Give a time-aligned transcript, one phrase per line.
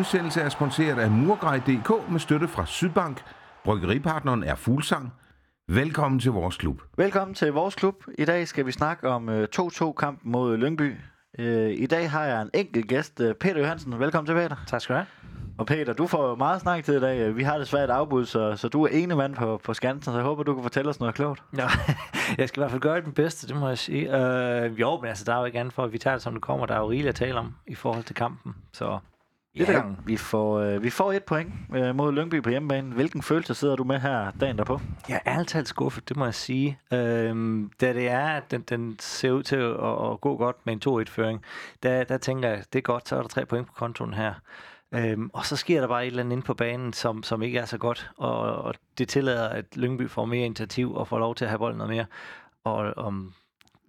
[0.00, 3.22] Udsendelse er sponsoreret af Murgrej.dk med støtte fra Sydbank.
[3.64, 5.12] Bryggeripartneren er Fuglsang.
[5.68, 6.82] Velkommen til vores klub.
[6.96, 7.94] Velkommen til vores klub.
[8.18, 10.96] I dag skal vi snakke om øh, 2-2-kampen mod Lyngby.
[11.38, 13.98] Øh, I dag har jeg en enkelt gæst, øh, Peter Johansen.
[14.00, 14.56] Velkommen til, Peter.
[14.66, 15.06] Tak skal du have.
[15.58, 17.18] Og Peter, du får jo meget snak til i dag.
[17.20, 20.12] Øh, Vi har desværre et afbud, så, så du er ene mand på, på skansen,
[20.12, 21.42] så jeg håber, du kan fortælle os noget klogt.
[21.56, 21.66] Ja,
[22.38, 24.16] jeg skal i hvert fald gøre det bedste, det må jeg sige.
[24.64, 26.32] Øh, jo, men altså, der er jo ikke andet for, at vi tager det, som
[26.32, 26.66] det kommer.
[26.66, 28.54] Der er jo rigeligt at tale om i forhold til kampen.
[28.72, 28.98] Så
[29.54, 29.98] lidt ad gangen.
[30.06, 32.94] vi får, øh, vi får et point øh, mod Lyngby på hjemmebane.
[32.94, 34.80] Hvilken følelse sidder du med her dagen derpå?
[35.08, 36.78] Jeg er altid skuffet, det må jeg sige.
[36.92, 40.86] Øhm, da det er, at den, den ser ud til at, at gå godt med
[40.86, 41.42] en 2-1-føring,
[41.82, 44.34] der, der tænker jeg, det er godt, så er der tre point på kontoen her.
[44.94, 47.58] Øhm, og så sker der bare et eller andet inde på banen, som, som ikke
[47.58, 51.34] er så godt, og, og det tillader, at Lyngby får mere initiativ og får lov
[51.34, 52.06] til at have bolden noget mere.
[52.64, 53.34] Og om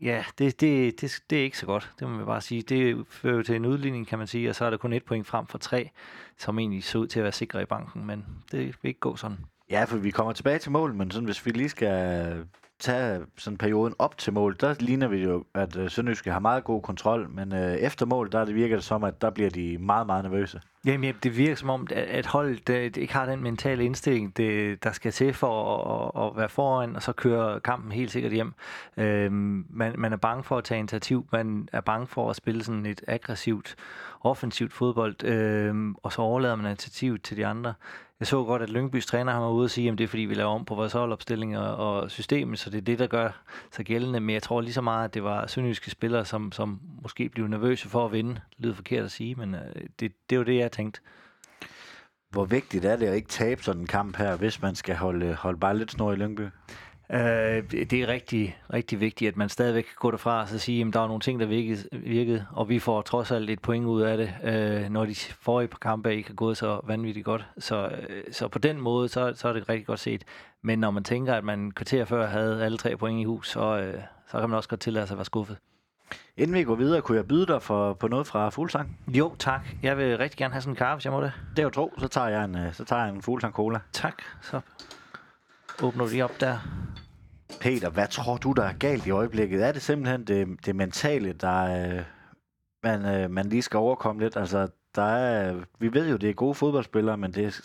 [0.02, 2.62] Ja, det, det, det, det er ikke så godt, det må man bare sige.
[2.62, 5.06] Det fører jo til en udligning, kan man sige, og så er der kun et
[5.06, 5.90] point frem for tre,
[6.38, 9.16] som egentlig så ud til at være sikre i banken, men det vil ikke gå
[9.16, 9.38] sådan.
[9.70, 12.46] Ja, for vi kommer tilbage til mål, men sådan, hvis vi lige skal
[12.80, 16.64] tage sådan perioden op til mål, der ligner vi jo, at øh, Sønderjyske har meget
[16.64, 19.78] god kontrol, men øh, efter mål, der det virker det som, at der bliver de
[19.78, 20.62] meget, meget nervøse.
[20.86, 24.38] Jamen, ja, det virker som om, at, holdet øh, det, ikke har den mentale indstilling,
[24.38, 28.12] det, der skal til for at, at, at være foran, og så køre kampen helt
[28.12, 28.54] sikkert hjem.
[28.98, 32.64] Øhm, man, man er bange for at tage initiativ, man er bange for at spille
[32.64, 33.76] sådan et aggressivt,
[34.24, 37.74] offensivt fodbold, øh, og så overlader man initiativet til de andre.
[38.20, 40.22] Jeg så godt, at Lyngbys træner har været ude og sige, at det er fordi,
[40.22, 43.42] vi laver om på vores holdopstilling og, og systemet, så det er det, der gør
[43.72, 44.20] sig gældende.
[44.20, 47.48] Men jeg tror lige så meget, at det var sønderjyske spillere, som, som måske blev
[47.48, 48.34] nervøse for at vinde.
[48.34, 49.62] Det lyder forkert at sige, men øh,
[50.00, 51.02] det, det var det, jeg tænkte.
[52.30, 55.34] Hvor vigtigt er det at ikke tabe sådan en kamp her, hvis man skal holde,
[55.34, 56.48] holde bare lidt snor i Lyngby?
[57.14, 60.86] Øh, det er rigtig, rigtig vigtigt, at man stadigvæk kan gå derfra og så sige,
[60.88, 63.86] at der er nogle ting, der virkede, virkede, og vi får trods alt et point
[63.86, 67.46] ud af det, øh, når de forrige par kampe ikke har gået så vanvittigt godt.
[67.58, 70.24] Så, øh, så på den måde, så, så er det rigtig godt set.
[70.62, 73.78] Men når man tænker, at man kvarter før havde alle tre point i hus, så,
[73.78, 75.57] øh, så kan man også godt tillade sig at være skuffet.
[76.38, 78.97] Inden vi går videre, kunne jeg byde dig for, på noget fra Fuglsang?
[79.07, 79.68] Jo, tak.
[79.84, 81.31] Jeg vil rigtig gerne have sådan en kaffe, hvis jeg må det.
[81.50, 83.80] Det er jo tro, så tager jeg en, øh, så tager jeg en Fuglsang Cola.
[83.91, 84.22] Tak.
[84.41, 84.62] Så
[85.84, 86.81] åbner lige op der.
[87.62, 89.64] Peter, hvad tror du, der er galt i øjeblikket?
[89.64, 92.04] Er det simpelthen det, det mentale, der øh,
[92.84, 94.38] man, øh, man lige skal overkomme lidt?
[94.38, 97.62] Altså, der er, vi ved jo, det er gode fodboldspillere, men det,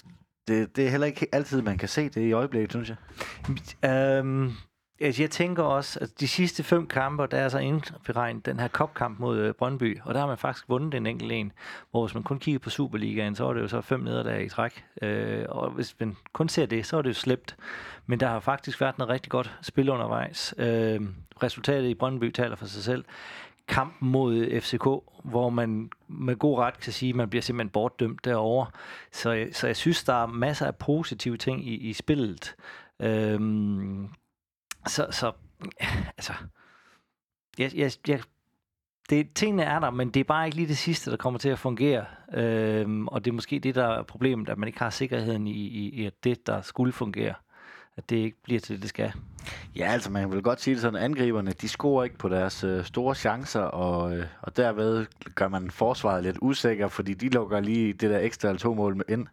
[0.49, 2.97] det, det er heller ikke altid, man kan se det i øjeblikket, synes jeg.
[3.91, 4.51] Øhm,
[5.01, 8.69] altså, jeg tænker også, at de sidste fem kampe, der er så indberegnet den her
[8.69, 11.53] kopkamp mod øh, Brøndby, og der har man faktisk vundet en enkelt en,
[11.91, 14.49] hvor hvis man kun kigger på Superligaen, så er det jo så fem nederlag i
[14.49, 17.57] træk, øh, og hvis man kun ser det, så er det jo slæbt.
[18.07, 20.55] Men der har faktisk været noget rigtig godt spil undervejs.
[20.59, 21.01] Øh,
[21.43, 23.05] resultatet i Brøndby taler for sig selv.
[23.69, 24.85] Kampen mod øh, FCK,
[25.25, 28.67] hvor man med god ret kan sige, at man bliver simpelthen bortdømt derovre.
[29.13, 32.55] Så, så jeg synes, der er masser af positive ting i, i spillet.
[33.01, 33.41] Øh,
[34.87, 35.33] så, så,
[36.17, 36.33] altså,
[37.59, 38.21] jeg, jeg, jeg,
[39.11, 41.49] det, tingene er der, men det er bare ikke lige det sidste, der kommer til
[41.49, 42.05] at fungere.
[42.35, 45.53] Øhm, og det er måske det, der er problemet, at man ikke har sikkerheden i,
[45.53, 47.35] i, i at det, der skulle fungere,
[47.97, 49.13] at det ikke bliver til det, det skal.
[49.77, 52.85] Ja, altså man vil godt sige det sådan, angriberne, de scorer ikke på deres øh,
[52.85, 57.93] store chancer, og, øh, og derved gør man forsvaret lidt usikker, fordi de lukker lige
[57.93, 59.27] det der ekstra to mål med ind.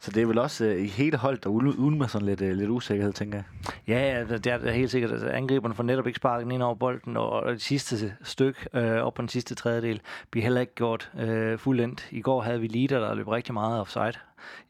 [0.00, 2.56] Så det er vel også øh, i hele holdet, der ul- ulmer sådan lidt, øh,
[2.56, 3.44] lidt usikkerhed, tænker jeg.
[3.88, 5.10] Ja, ja, det er, det er helt sikkert.
[5.12, 8.92] Altså, angriberne får netop ikke sparket ind over bolden, og, og det sidste stykke øh,
[9.02, 10.00] op på den sidste tredjedel
[10.30, 12.08] bliver heller ikke gjort øh, fuldendt.
[12.10, 14.12] I går havde vi leader, der løb rigtig meget offside,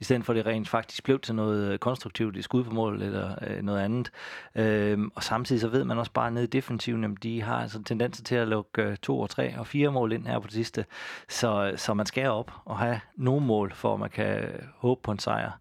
[0.00, 3.02] i stedet for at det rent faktisk blev til noget konstruktivt, i skud på mål
[3.02, 4.10] eller øh, noget andet.
[4.54, 7.82] Øh, og samtidig så ved man også bare nede i defensiven, at de har altså
[7.82, 10.54] tendenser til at lukke øh, to og tre og fire mål ind her på det
[10.54, 10.84] sidste.
[11.28, 15.00] Så, så man skal op og have nogle mål, for at man kan øh, håbe
[15.02, 15.58] på en sejr.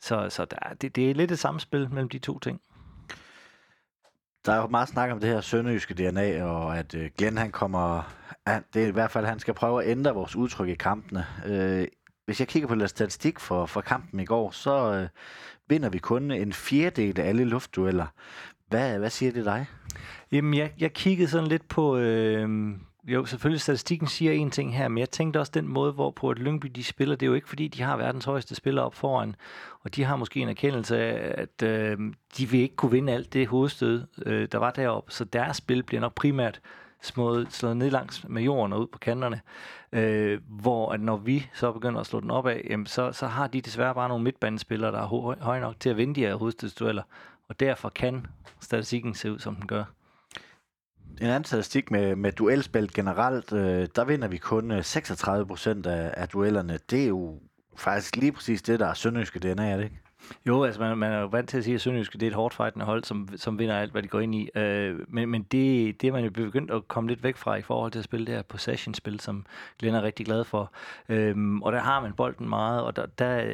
[0.00, 2.60] Så, så der, det, det er lidt et samspil mellem de to ting.
[4.46, 7.50] Der er jo meget snak om det her sønderjyske DNA, og at øh, Glenn han
[7.50, 8.12] kommer...
[8.46, 11.26] Han, det er i hvert fald, han skal prøve at ændre vores udtryk i kampene.
[11.46, 11.86] Øh,
[12.26, 15.08] hvis jeg kigger på lidt statistik for, for kampen i går, så øh,
[15.68, 18.06] vinder vi kun en fjerdedel af alle luftdueller.
[18.68, 19.66] Hvad, hvad siger det dig?
[20.32, 21.96] Jamen, jeg, jeg kiggede sådan lidt på...
[21.96, 22.70] Øh,
[23.06, 26.38] jo, selvfølgelig statistikken siger en ting her, men jeg tænkte også den måde, hvorpå at
[26.38, 29.36] Lyngby de spiller, det er jo ikke fordi, de har verdens højeste spiller op foran,
[29.80, 31.98] og de har måske en erkendelse af, at øh,
[32.38, 35.82] de vil ikke kunne vinde alt det hovedstød, øh, der var deroppe, så deres spil
[35.82, 36.60] bliver nok primært
[37.06, 39.40] smået, slået ned langs med jorden og ud på kanterne,
[39.92, 43.26] øh, hvor at når vi så begynder at slå den op af, jamen, så, så
[43.26, 46.20] har de desværre bare nogle midtbanespillere, der er høje høj nok til at vinde de
[46.20, 47.02] her hovedstødsdueller,
[47.48, 48.26] og derfor kan
[48.60, 49.84] statistikken se ud, som den gør.
[51.20, 55.86] en anden statistik med, med duelspil generelt, øh, der vinder vi kun øh, 36 procent
[55.86, 56.78] af, af duellerne.
[56.90, 57.40] Det er jo
[57.76, 60.00] faktisk lige præcis det, der er sønderjyske DNA, er det ikke?
[60.46, 62.34] Jo, altså man, man er jo vant til at sige, at Sønderjysk det er et
[62.34, 64.50] hårdt fightende hold, som, som vinder alt, hvad de går ind i.
[64.54, 67.62] Øh, men men det, det er man jo begyndt at komme lidt væk fra i
[67.62, 69.46] forhold til at spille det her possession-spil, som
[69.78, 70.72] Glenn er rigtig glad for.
[71.08, 73.44] Øh, og der har man bolden meget, og der, der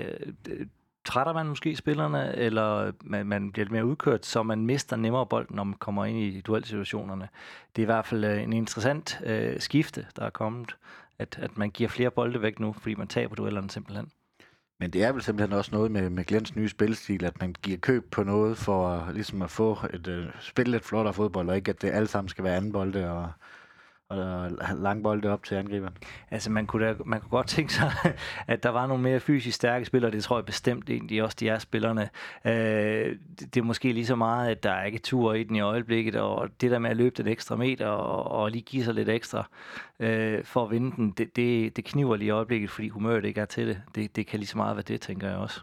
[0.48, 0.66] øh,
[1.04, 5.26] trætter man måske spillerne, eller man, man bliver lidt mere udkørt, så man mister nemmere
[5.26, 7.28] bolden, når man kommer ind i duelsituationerne.
[7.76, 10.76] Det er i hvert fald øh, en interessant øh, skifte, der er kommet,
[11.18, 14.10] at, at man giver flere bolde væk nu, fordi man taber duellerne simpelthen.
[14.82, 17.78] Men det er vel simpelthen også noget med, med Glens nye spilstil, at man giver
[17.78, 21.70] køb på noget for ligesom at få et uh, spille lidt flottere fodbold, og ikke
[21.70, 23.32] at det alle sammen skal være anden bolde og,
[24.18, 25.96] og langbolde op til angriberen.
[26.30, 27.92] Altså man kunne, da, man kunne godt tænke sig,
[28.46, 30.10] at der var nogle mere fysisk stærke spillere.
[30.10, 32.08] Det tror jeg bestemt egentlig også, de er spillerne.
[32.44, 32.52] Øh,
[33.40, 35.60] det, det er måske lige så meget, at der er ikke tur i den i
[35.60, 38.94] øjeblikket, og det der med at løbe den ekstra meter og, og lige give sig
[38.94, 39.48] lidt ekstra
[40.00, 43.40] øh, for at vinde den, det, det, det kniver lige i øjeblikket, fordi humøret ikke
[43.40, 43.82] er til det.
[43.94, 44.16] det.
[44.16, 45.60] Det kan lige så meget være det, tænker jeg også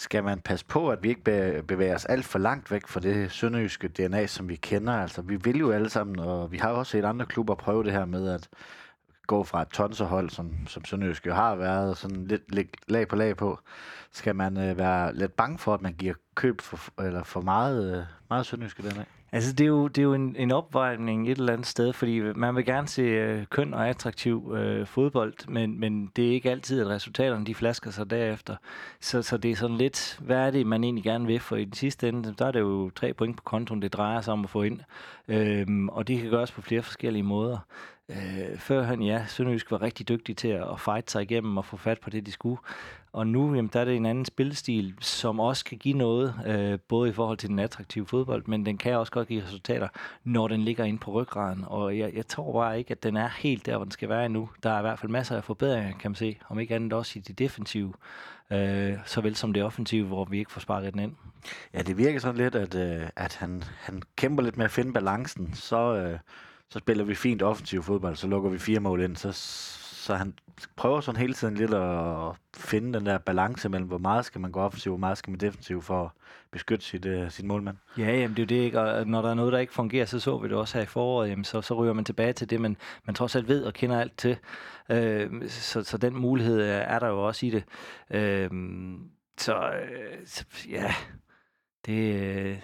[0.00, 3.32] skal man passe på, at vi ikke bevæger os alt for langt væk fra det
[3.32, 4.92] sønderjyske DNA, som vi kender.
[4.92, 7.92] Altså, vi vil jo alle sammen, og vi har også set andre klubber prøve det
[7.92, 8.48] her med at
[9.26, 13.36] gå fra et tonserhold, som, som Sønderjyske har været, sådan lidt, lidt lag på lag
[13.36, 13.58] på.
[14.12, 17.96] Skal man øh, være lidt bange for, at man giver køb for, eller for meget,
[17.96, 19.04] øh, meget Sønderjyske DNA?
[19.32, 22.20] Altså, det er jo, det er jo en, en opvejning et eller andet sted, fordi
[22.20, 26.50] man vil gerne se øh, køn og attraktiv øh, fodbold, men, men det er ikke
[26.50, 28.56] altid, at resultaterne de flasker sig derefter.
[29.00, 31.40] Så, så det er sådan lidt, hvad er det, man egentlig gerne vil?
[31.40, 34.20] For i den sidste ende, der er det jo tre point på kontoen, det drejer
[34.20, 34.80] sig om at få ind.
[35.28, 37.58] Øhm, og det kan gøres på flere forskellige måder.
[38.10, 42.00] Øh, førhen, ja, Sønderjysk var rigtig dygtig til at fight sig igennem og få fat
[42.00, 42.58] på det, de skulle.
[43.12, 46.78] Og nu, jamen, der er det en anden spillestil, som også kan give noget, øh,
[46.88, 49.88] både i forhold til den attraktive fodbold, men den kan også godt give resultater,
[50.24, 51.64] når den ligger inde på ryggraden.
[51.66, 54.26] Og jeg, jeg tror bare ikke, at den er helt der, hvor den skal være
[54.26, 54.48] endnu.
[54.62, 57.18] Der er i hvert fald masser af forbedringer, kan man se, om ikke andet også
[57.18, 57.92] i det defensive,
[58.50, 61.12] øh, såvel som det offensive, hvor vi ikke får sparket den ind.
[61.74, 64.92] Ja, det virker sådan lidt, at, øh, at han, han kæmper lidt med at finde
[64.92, 65.94] balancen, så...
[65.96, 66.18] Øh
[66.70, 70.34] så spiller vi fint offensiv fodbold, så lukker vi fire mål ind, så, så han
[70.76, 74.52] prøver sådan hele tiden lidt at finde den der balance mellem, hvor meget skal man
[74.52, 76.10] gå offensiv, hvor meget skal man defensiv for at
[76.50, 77.76] beskytte sit, øh, uh, sin målmand.
[77.98, 80.04] Ja, jamen det er jo det ikke, og når der er noget, der ikke fungerer,
[80.04, 82.50] så så vi det også her i foråret, jamen så, så ryger man tilbage til
[82.50, 84.36] det, man, man trods alt ved og kender alt til.
[84.88, 87.64] Øh, så, så den mulighed er der jo også i det.
[88.10, 88.50] Øh,
[89.38, 90.94] så, øh, så ja,
[91.86, 92.58] det, øh,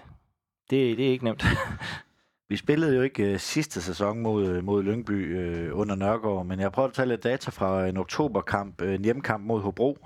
[0.70, 1.44] det, det er ikke nemt.
[2.48, 6.60] Vi spillede jo ikke øh, sidste sæson mod, øh, mod Lyngby øh, under Nørgaard, men
[6.60, 9.98] jeg prøver at tage lidt data fra en oktoberkamp, øh, en hjemmekamp mod Hobro.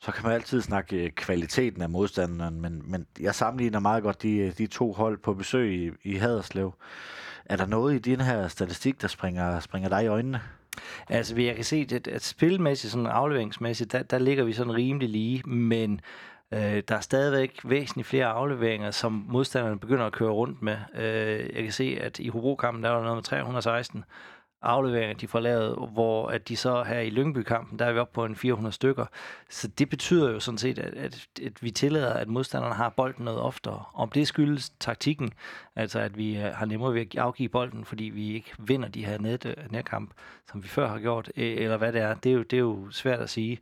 [0.00, 4.22] Så kan man altid snakke øh, kvaliteten af modstanderen, men, men jeg sammenligner meget godt
[4.22, 6.74] de, øh, de to hold på besøg i, i Haderslev.
[7.44, 10.40] Er der noget i din her statistik, der springer, springer dig i øjnene?
[11.08, 15.08] Altså, jeg kan se, at, at spilmæssigt, sådan afleveringsmæssigt, der, der ligger vi sådan rimelig
[15.08, 16.00] lige, men
[16.52, 20.76] Øh, der er stadigvæk væsentligt flere afleveringer, som modstanderne begynder at køre rundt med.
[20.94, 24.04] Øh, jeg kan se, at i Hobro-kampen, der var der noget med 316
[24.62, 28.14] afleveringer, de får lavet, hvor at de så her i Lyngby-kampen, der er vi oppe
[28.14, 29.06] på en 400 stykker.
[29.50, 33.24] Så det betyder jo sådan set, at, at, at vi tillader, at modstanderne har bolden
[33.24, 33.84] noget oftere.
[33.94, 35.32] Om det skyldes taktikken,
[35.76, 39.04] altså at vi øh, har nemmere ved at afgive bolden, fordi vi ikke vinder de
[39.04, 40.10] her net, øh, nærkamp,
[40.50, 42.90] som vi før har gjort, eller hvad det er, det er jo, det er jo
[42.90, 43.58] svært at sige.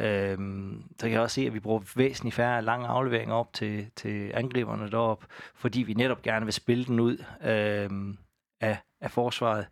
[0.00, 3.86] Øhm, så kan jeg også se, at vi bruger væsentligt færre lange afleveringer op til,
[3.96, 8.18] til angriberne derop, fordi vi netop gerne vil spille den ud øhm,
[8.60, 9.66] af, af forsvaret.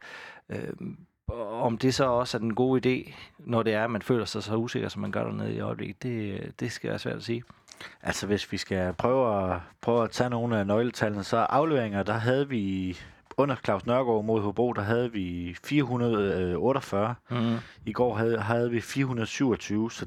[0.48, 0.98] Øhm,
[1.38, 4.42] om det så også er den gode idé, når det er, at man føler sig
[4.42, 7.42] så usikker, som man gør dernede i øjeblikket, det, det skal være svært at sige.
[8.02, 12.12] Altså hvis vi skal prøve at, prøve at tage nogle af nøgletallene, så afleveringer, der
[12.12, 12.96] havde vi
[13.36, 17.14] under Claus Nørgaard mod Hobro, der havde vi 448.
[17.30, 17.56] Mm.
[17.86, 20.06] I går havde, havde vi 427, så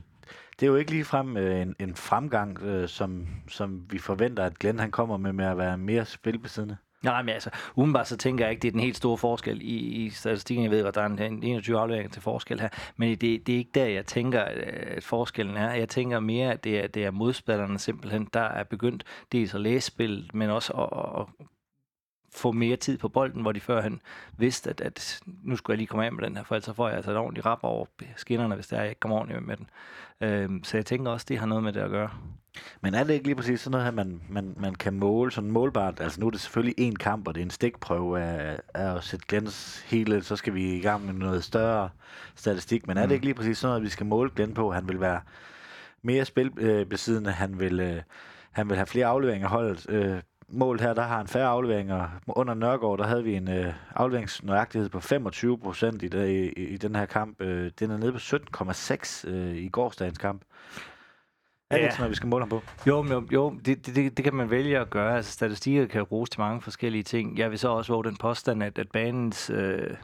[0.59, 4.59] det er jo ikke ligefrem øh, en, en fremgang, øh, som, som vi forventer, at
[4.59, 6.77] Glenn han kommer med, med at være mere spilbesiddende.
[7.03, 9.75] Nej, men altså, umiddelbart så tænker jeg ikke, det er den helt store forskel i,
[9.75, 10.63] i statistikken.
[10.63, 13.58] Jeg ved, at der er en 21 afleveringer til forskel her, men det, det er
[13.58, 15.74] ikke der, jeg tænker, at forskellen er.
[15.74, 19.62] Jeg tænker mere, at det er, det er modspillerne simpelthen, der er begyndt dels at
[19.62, 21.48] læse spillet, men også at, at
[22.36, 24.01] få mere tid på bolden, hvor de førhen
[24.38, 26.88] vidste, at, at nu skulle jeg lige komme af med den her, for ellers får
[26.88, 29.58] jeg altså et ordentligt rap over skinnerne, hvis det er, jeg ikke kommer ordentligt med
[29.58, 29.70] den.
[30.22, 32.10] Øhm, så jeg tænker også, det har noget med det at gøre.
[32.82, 35.51] Men er det ikke lige præcis sådan noget her, man, man, man kan måle sådan
[35.51, 36.00] målbart?
[36.00, 39.04] Altså nu er det selvfølgelig en kamp, og det er en stikprøve af, af at
[39.04, 41.89] sætte Glens hele, så skal vi i gang med noget større
[42.36, 42.88] statistik.
[42.88, 43.08] Men er mm.
[43.08, 44.72] det ikke lige præcis sådan noget, at vi skal måle Glenn på?
[44.72, 45.22] Han vil være
[46.01, 48.01] mere spilbesiddende, han vil, øh,
[48.51, 49.86] han vil have flere afleveringer holdet.
[49.89, 50.20] Øh,
[50.51, 52.08] mål her, der har han færre afleveringer.
[52.28, 56.96] Under Nørgaard, der havde vi en øh, afleveringsnøjagtighed på 25 procent i, i, i den
[56.96, 57.42] her kamp.
[57.42, 60.42] Øh, den er nede på 17,6 øh, i gårsdagens kamp.
[61.71, 61.89] Er det Ja.
[61.89, 62.61] sådan noget, vi skal måle ham på?
[62.88, 65.15] Jo, men, jo, jo det, det, det, kan man vælge at gøre.
[65.15, 67.38] Altså, statistikker kan bruges til mange forskellige ting.
[67.38, 69.95] Jeg vil så også våge den påstand, at, at banens øh,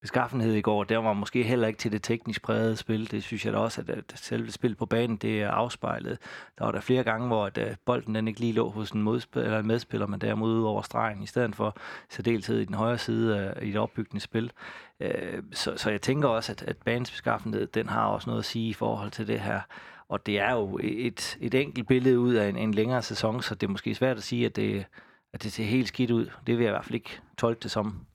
[0.00, 3.10] beskaffenhed i går, der var måske heller ikke til det teknisk prægede spil.
[3.10, 6.18] Det synes jeg da også, at, at selve spil på banen, det er afspejlet.
[6.58, 9.02] Der var der flere gange, hvor at, at bolden den ikke lige lå hos en,
[9.02, 11.76] modspil, eller en medspiller, men derimod ud over stregen, i stedet for
[12.10, 14.52] særdeleshed i den højre side af, i det opbyggende spil.
[15.00, 18.46] Øh, så, så jeg tænker også, at, at banens beskaffenhed, den har også noget at
[18.46, 19.60] sige i forhold til det her.
[20.08, 23.54] Og det er jo et, et enkelt billede ud af en, en længere sæson, så
[23.54, 24.84] det er måske svært at sige, at det,
[25.32, 26.26] at det ser helt skidt ud.
[26.46, 28.06] Det vil jeg i hvert fald ikke tolke det som.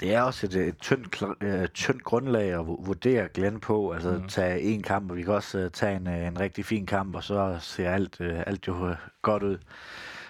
[0.00, 3.90] Det er også et, et tyndt, øh, tyndt grundlag at vu- vurdere Glenn på.
[3.92, 4.28] Altså mm.
[4.28, 7.14] tage en kamp, og vi kan også uh, tage en, øh, en rigtig fin kamp,
[7.14, 9.58] og så ser alt, alt jo godt ud.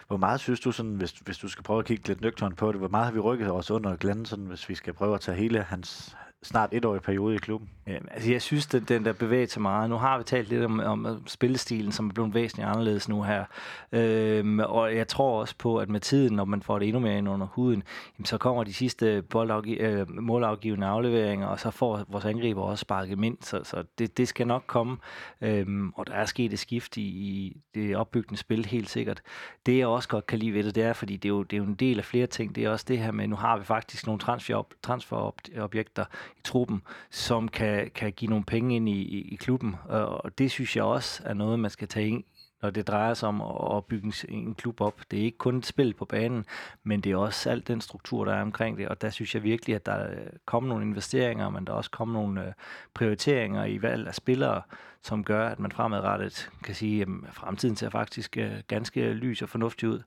[0.07, 2.73] Hvor meget synes du, sådan, hvis, hvis du skal prøve at kigge lidt nøgternt på
[2.73, 5.21] det, hvor meget har vi rykket os under Glenn, sådan, hvis vi skal prøve at
[5.21, 7.71] tage hele hans snart etårig periode i klubben?
[7.87, 9.91] Jamen, altså jeg synes, den, den der bevæger sig meget.
[9.91, 13.45] Nu har vi talt lidt om, om spillestilen, som er blevet væsentligt anderledes nu her.
[13.93, 17.19] Øhm, og jeg tror også på, at med tiden, når man får det endnu mere
[17.19, 17.83] ind under huden,
[18.19, 22.83] jamen, så kommer de sidste boldafgi- øh, målafgivende afleveringer, og så får vores angriber også
[22.83, 23.37] sparket mind.
[23.41, 24.97] Så, så det, det skal nok komme.
[25.41, 29.23] Øhm, og der er sket et skift i, i det opbyggende spil, helt sikkert.
[29.67, 31.57] Det jeg også godt kan lide ved det, det er, fordi det er, jo, det
[31.57, 32.55] er jo en del af flere ting.
[32.55, 36.05] Det er også det her med, nu har vi faktisk nogle transfer, transferobjekter
[36.41, 39.77] i truppen, som kan, kan give nogle penge ind i, i, i klubben.
[39.89, 42.25] Og det synes jeg også er noget, man skal tage ind,
[42.63, 43.43] når det drejer sig om
[43.77, 45.01] at bygge en, en klub op.
[45.11, 46.45] Det er ikke kun et spil på banen,
[46.85, 48.89] men det er også alt den struktur, der er omkring det.
[48.89, 51.91] Og der synes jeg virkelig, at der er kommet nogle investeringer, men der er også
[51.91, 52.53] kommet nogle øh,
[52.95, 54.63] prioriteringer i valg af spillere,
[55.03, 59.49] som gør, at man fremadrettet kan sige, at fremtiden ser faktisk øh, ganske lys og
[59.49, 60.03] fornuftig ud.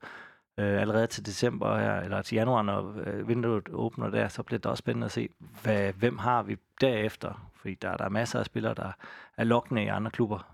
[0.58, 4.60] Øh, allerede til december her, eller til januar, når øh, vinduet åbner der, så bliver
[4.60, 5.30] det også spændende at se,
[5.64, 7.50] hvad, hvem har vi derefter.
[7.56, 8.92] Fordi der, der er masser af spillere, der
[9.38, 10.48] er lokkende i andre klubber.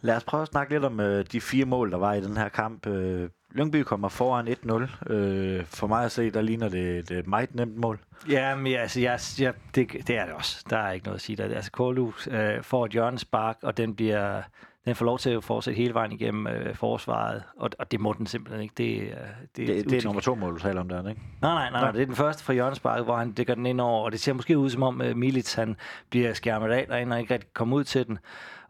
[0.00, 2.36] Lad os prøve at snakke lidt om øh, de fire mål, der var i den
[2.36, 2.86] her kamp.
[2.86, 5.12] Øh, Lyngby kommer foran 1-0.
[5.12, 7.98] Øh, for mig at se, der ligner det et meget nemt mål.
[8.28, 10.64] Ja, men altså, jeg, jeg, det, det er det også.
[10.70, 11.44] Der er ikke noget at sige der.
[11.44, 14.42] Altså, Kålu øh, får et hjørnespark, og den bliver...
[14.86, 18.12] Den får lov til at fortsætte hele vejen igennem øh, forsvaret, og, og det må
[18.12, 18.74] den simpelthen ikke.
[18.78, 19.08] Det, øh,
[19.56, 21.20] det, Det, det er nummer to mål, du taler om der, ikke?
[21.42, 21.90] Nej, nej, nej, nej.
[21.90, 24.32] Det er den første fra hjørnesparket, hvor han dækker den ind over, og det ser
[24.32, 25.76] måske ud som om uh, Milic, han
[26.10, 28.18] bliver skærmet af derinde og ikke rigtig kommer ud til den.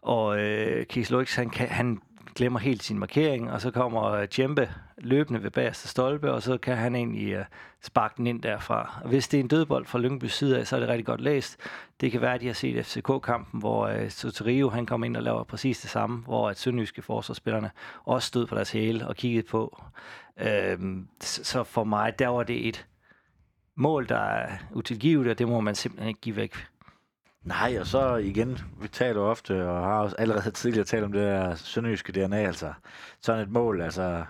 [0.01, 2.01] Og uh, Kies Luix, han, kan, han
[2.35, 4.21] glemmer helt sin markering, og så kommer
[4.61, 7.45] uh, løbende ved bagerste stolpe, og så kan han egentlig uh,
[7.81, 8.99] sparke den ind derfra.
[9.03, 11.21] Og hvis det er en dødbold fra Lyngby side af, så er det rigtig godt
[11.21, 11.57] læst.
[12.01, 15.23] Det kan være, at de har set FCK-kampen, hvor uh, Soterio, han kom ind og
[15.23, 17.71] laver præcis det samme, hvor at sønderjyske forsvarsspillerne
[18.03, 19.81] også stod på deres hæle og kiggede på.
[20.41, 22.85] Øhm, så så for mig, der var det et
[23.75, 26.55] mål, der er utilgiveligt, og det må man simpelthen ikke give væk.
[27.45, 31.21] Nej, og så igen, vi taler ofte, og har også allerede tidligere talt om det
[31.21, 32.73] der sønderjyske DNA, altså
[33.21, 34.25] sådan et mål, altså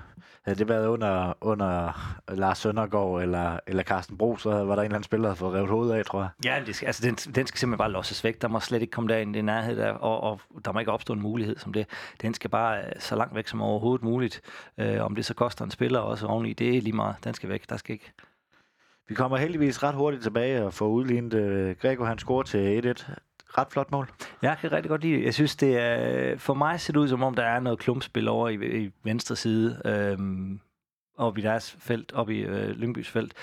[0.45, 4.71] havde det været under, under Lars Søndergaard eller, eller Carsten Bro, så var der en
[4.71, 6.29] eller anden spiller, der havde fået revet hovedet af, tror jeg.
[6.45, 8.41] Ja, det skal, altså, den, den skal simpelthen bare losses væk.
[8.41, 11.13] Der må slet ikke komme derind i nærhed, der, og, og der må ikke opstå
[11.13, 11.87] en mulighed som det.
[12.21, 14.41] Den skal bare øh, så langt væk som overhovedet muligt.
[14.77, 17.15] Øh, om det så koster en spiller også oveni, det er lige meget.
[17.23, 17.69] Den skal væk.
[17.69, 18.13] Der skal ikke.
[19.07, 23.13] Vi kommer heldigvis ret hurtigt tilbage og får udlignet øh, Gregor han scorer til 1-1.
[23.57, 24.09] Ret flot mål.
[24.41, 25.25] Jeg kan rigtig godt lide det.
[25.25, 26.37] Jeg synes, det er...
[26.37, 29.35] For mig ser det ud, som om der er noget klumpspil over i, i venstre
[29.35, 29.81] side.
[29.85, 30.59] Øhm,
[31.17, 33.33] oppe i deres felt, oppe i øh, Lyngbys felt.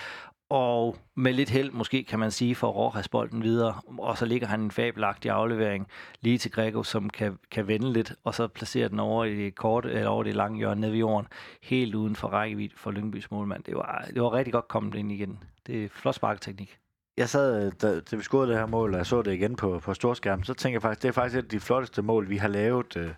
[0.53, 3.75] Og med lidt held, måske kan man sige, for Rojas bolden videre.
[3.99, 5.87] Og så ligger han en fabelagtig aflevering
[6.21, 9.55] lige til Grego, som kan, kan vende lidt, og så placerer den over i det
[9.55, 11.29] korte, eller over det lange hjørne nede ved jorden,
[11.63, 13.65] helt uden for rækkevidde for Lyngbys målmand.
[13.65, 15.39] Det var, det var rigtig godt kommet ind igen.
[15.67, 16.79] Det er flot sparketeknik.
[17.17, 19.79] Jeg sad, da, da vi scorede det her mål, og jeg så det igen på,
[19.79, 22.37] på storskærmen, så tænker jeg faktisk, det er faktisk et af de flotteste mål, vi
[22.37, 23.11] har lavet, øh,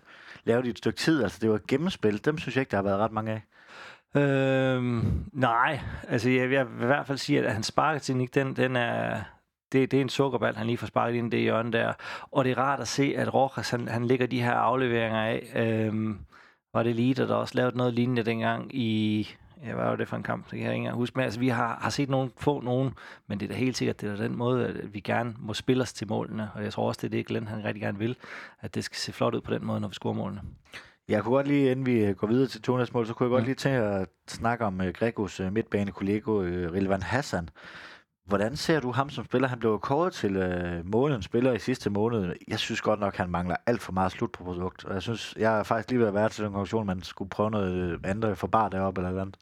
[0.43, 1.23] lavet i et stykke tid.
[1.23, 2.25] Altså, det var gennemspil.
[2.25, 3.41] Dem synes jeg ikke, der har været ret mange af.
[4.15, 8.75] Øhm, nej, altså jeg, jeg vil i hvert fald sige, at hans sparketeknik, den, den
[8.75, 9.21] er,
[9.71, 11.93] det, det er en sukkerball, han lige får sparket ind i det hjørne der.
[12.31, 15.51] Og det er rart at se, at Rojas, han, han lægger de her afleveringer af.
[15.55, 16.19] Øhm,
[16.73, 19.29] var det lige, der også lavede noget lignende dengang i...
[19.63, 20.43] Ja, hvad var det for en kamp?
[20.43, 21.15] Det kan jeg ikke engang huske.
[21.15, 22.93] Men altså, vi har, har set nogen, få nogen,
[23.27, 25.83] men det er da helt sikkert, det er den måde, at vi gerne må spille
[25.83, 26.51] os til målene.
[26.55, 28.15] Og jeg tror også, det er det, Glenn han rigtig gerne vil,
[28.61, 30.41] at det skal se flot ud på den måde, når vi scorer målene.
[31.09, 33.29] Jeg kunne godt lige, inden vi øh, går videre til Tonas mål, så kunne jeg
[33.31, 33.45] godt Ja.
[33.45, 36.43] lige tænke at snakke om uh, Gregos uh, midtbanekollega uh,
[36.73, 37.49] Rilvan Hassan.
[38.25, 39.47] Hvordan ser du ham som spiller?
[39.47, 42.33] Han blev kåret til øh, månedens spiller i sidste måned.
[42.47, 44.85] Jeg synes godt nok, han mangler alt for meget slutprodukt.
[44.85, 47.29] Og jeg synes, jeg er faktisk lige ved at være til den konklusion, man skulle
[47.29, 49.37] prøve noget andet for bar deroppe eller andet.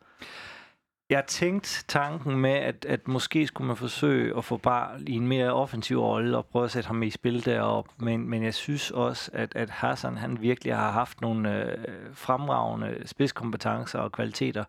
[1.10, 5.28] Jeg tænkte tanken med, at, at måske skulle man forsøge at få Bar i en
[5.28, 7.88] mere offensiv rolle og prøve at sætte ham i spil derop.
[7.98, 13.02] Men, men jeg synes også, at, at Hassan han virkelig har haft nogle øh, fremragende
[13.06, 14.64] spidskompetencer og kvaliteter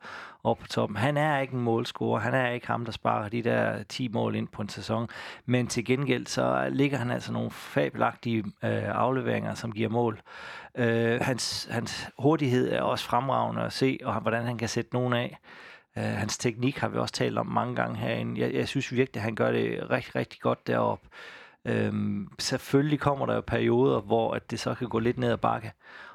[0.44, 0.96] op på toppen.
[0.96, 2.20] Han er ikke en målscorer.
[2.20, 5.08] Han er ikke ham, der sparer de der 10 mål ind på en sæson.
[5.46, 10.20] Men til gengæld så ligger han altså nogle fabelagtige øh, afleveringer, som giver mål.
[10.74, 15.12] Øh, hans, hans hurtighed er også fremragende at se, og hvordan han kan sætte nogen
[15.12, 15.38] af.
[15.96, 18.40] Uh, hans teknik har vi også talt om mange gange herinde.
[18.40, 21.08] Jeg, jeg synes virkelig, at han gør det rigtig, rigtig godt deroppe.
[21.64, 25.38] Øhm, selvfølgelig kommer der jo perioder, hvor at det så kan gå lidt ned ad
[25.38, 25.72] bakke.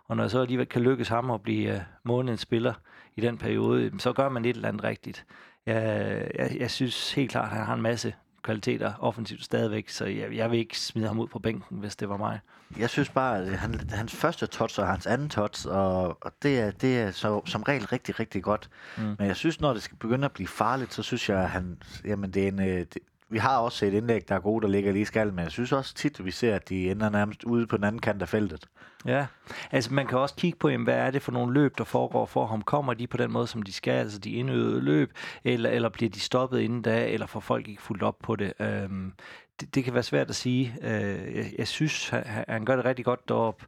[0.08, 2.74] Og når så alligevel kan lykkes ham at blive uh, månedens spiller
[3.16, 5.26] i den periode, så gør man et eller andet rigtigt.
[5.66, 10.06] Jeg, jeg, jeg synes helt klart, at han har en masse kvaliteter offensivt stadigvæk, så
[10.06, 12.40] jeg, jeg vil ikke smide ham ud på bænken, hvis det var mig.
[12.78, 16.60] Jeg synes bare, at han, hans første touch og hans anden touch, og, og det
[16.60, 18.70] er, det er så, som regel rigtig, rigtig godt.
[18.98, 19.04] Mm.
[19.04, 21.78] Men jeg synes, når det skal begynde at blive farligt, så synes jeg, at han,
[22.06, 22.98] jamen det er en, øh, det,
[23.30, 25.52] vi har også set indlæg, der er gode, der ligger lige i skallen, men jeg
[25.52, 28.22] synes også tit, at vi ser, at de ender nærmest ude på den anden kant
[28.22, 28.66] af feltet.
[29.06, 29.26] Ja,
[29.72, 32.26] altså man kan også kigge på, jamen, hvad er det for nogle løb, der foregår
[32.26, 32.62] for ham?
[32.62, 36.10] Kommer de på den måde, som de skal, altså de indøvede løb, eller, eller bliver
[36.10, 38.54] de stoppet inden da, eller får folk ikke fuldt op på det?
[38.60, 39.14] Øhm,
[39.60, 40.76] det, det kan være svært at sige.
[40.82, 43.66] Øh, jeg, jeg synes, han, han gør det rigtig godt deroppe.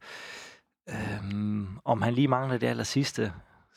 [0.89, 3.33] Øhm, om han lige mangler det aller sidste,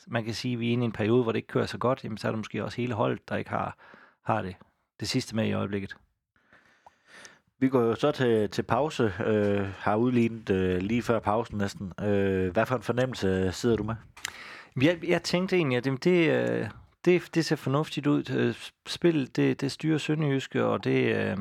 [0.07, 1.77] man kan sige, at vi er inde i en periode, hvor det ikke kører så
[1.77, 3.77] godt, jamen, så er det måske også hele holdet, der ikke har,
[4.25, 4.55] har det,
[4.99, 5.95] det sidste med i øjeblikket.
[7.59, 11.93] Vi går jo så til, til pause, øh, har udlignet øh, lige før pausen næsten.
[12.01, 13.95] Øh, hvad for en fornemmelse sidder du med?
[14.81, 16.69] Jeg, jeg tænkte egentlig, at det, det, øh,
[17.05, 18.29] det, det ser fornuftigt ud.
[18.31, 18.55] Øh,
[18.87, 21.37] spillet, det, det styrer Sønderjyske, og det øh,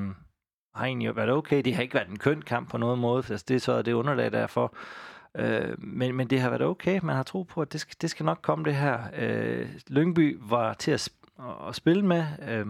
[0.75, 1.63] har egentlig været okay.
[1.65, 3.93] Det har ikke været en køn kamp på nogen måde, altså det er så det
[3.93, 4.77] underlag derfor.
[5.37, 7.01] Øh, men, men det har været okay.
[7.03, 8.99] Man har tro på, at det skal, det skal nok komme det her.
[9.17, 11.09] Øh, Lyngby var til at,
[11.69, 12.25] at spille med.
[12.49, 12.67] Øh,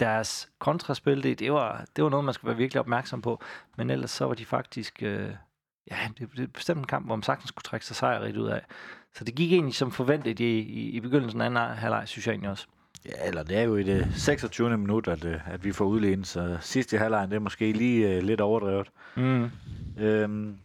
[0.00, 3.40] deres kontraspil, det, det, var, det var noget, man skulle være virkelig opmærksom på.
[3.76, 5.02] Men ellers så var de faktisk...
[5.02, 5.30] Øh,
[5.90, 8.48] ja, det, det er bestemt en kamp, hvor man sagtens skulle trække sig sejrigt ud
[8.48, 8.60] af.
[9.14, 12.32] Så det gik egentlig som forventet i, i, i begyndelsen af anden halvleg, synes jeg
[12.32, 12.66] egentlig også.
[13.04, 14.78] Ja, eller det er jo i det 26.
[14.78, 18.22] minut, at, øh, at vi får udlignet, så sidste halvleg, det er måske lige uh,
[18.22, 18.90] lidt overdrevet.
[19.16, 19.50] Mm.
[19.98, 20.56] Øhm,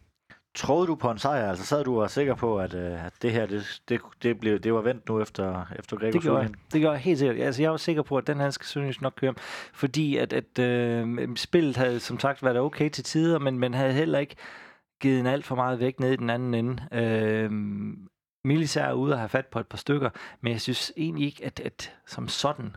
[0.54, 1.48] Troede du på en sejr?
[1.48, 4.40] Altså sad du og var sikker på, at, øh, at det her, det, det, det,
[4.40, 6.50] blev, det var vendt nu efter, efter Gregor det gjorde, jeg.
[6.72, 7.46] det gjorde jeg helt sikkert.
[7.46, 9.34] Altså, jeg var sikker på, at den her skal Sønderjysk nok køre.
[9.72, 13.92] Fordi at, at øh, spillet havde som sagt været okay til tider, men man havde
[13.92, 14.36] heller ikke
[15.00, 16.82] givet en alt for meget væk ned i den anden ende.
[16.92, 17.50] Øh,
[18.44, 21.44] Milis er ude og have fat på et par stykker, men jeg synes egentlig ikke,
[21.44, 22.76] at, at som sådan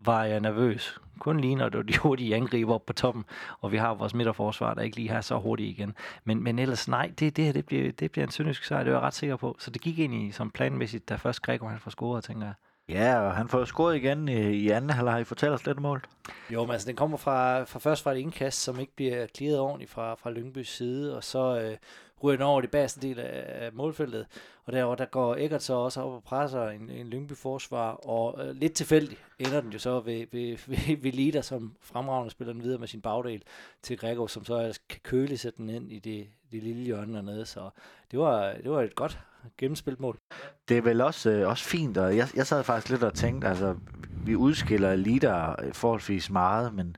[0.00, 0.98] var jeg nervøs.
[1.22, 3.24] Kun lige når det de hurtige angriber op på toppen,
[3.60, 5.94] og vi har vores midterforsvar, der ikke lige har så hurtigt igen.
[6.24, 8.90] Men, men ellers nej, det, det her det bliver, det bliver en sønderjysk sejr, det
[8.90, 9.56] er jeg ret sikker på.
[9.58, 12.54] Så det gik ind i som planmæssigt, da først Gregor han får scoret, tænker jeg.
[12.88, 15.12] Ja, og han får scoret igen i, i anden halvleg.
[15.12, 16.04] Har I fortalt os lidt om målet?
[16.50, 19.58] Jo, men altså, den kommer fra, fra først fra et indkast, som ikke bliver klaret
[19.58, 21.76] ordentligt fra, fra Lyngbys side, og så øh,
[22.22, 24.26] ryger den over det bagerste del af, af målfeltet.
[24.64, 28.54] Og derover der går Eggert så også op og presser en, en Lyngby-forsvar, og øh,
[28.54, 32.62] lidt tilfældigt ender den jo så ved, ved, ved, ved Lida, som fremragende spiller den
[32.62, 33.42] videre med sin bagdel
[33.82, 37.46] til Gregor, som så kan køle sætte den ind i det, det lille hjørne dernede.
[37.46, 37.70] Så
[38.10, 39.18] det var, det var et godt
[39.58, 40.18] gennemspillet mål.
[40.68, 43.48] Det er vel også, øh, også fint, og jeg, jeg sad faktisk lidt og tænkte,
[43.48, 43.76] altså,
[44.24, 46.96] vi udskiller Lida forholdsvis meget, men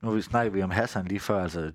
[0.00, 1.72] nu snakker vi om Hassan lige før, altså,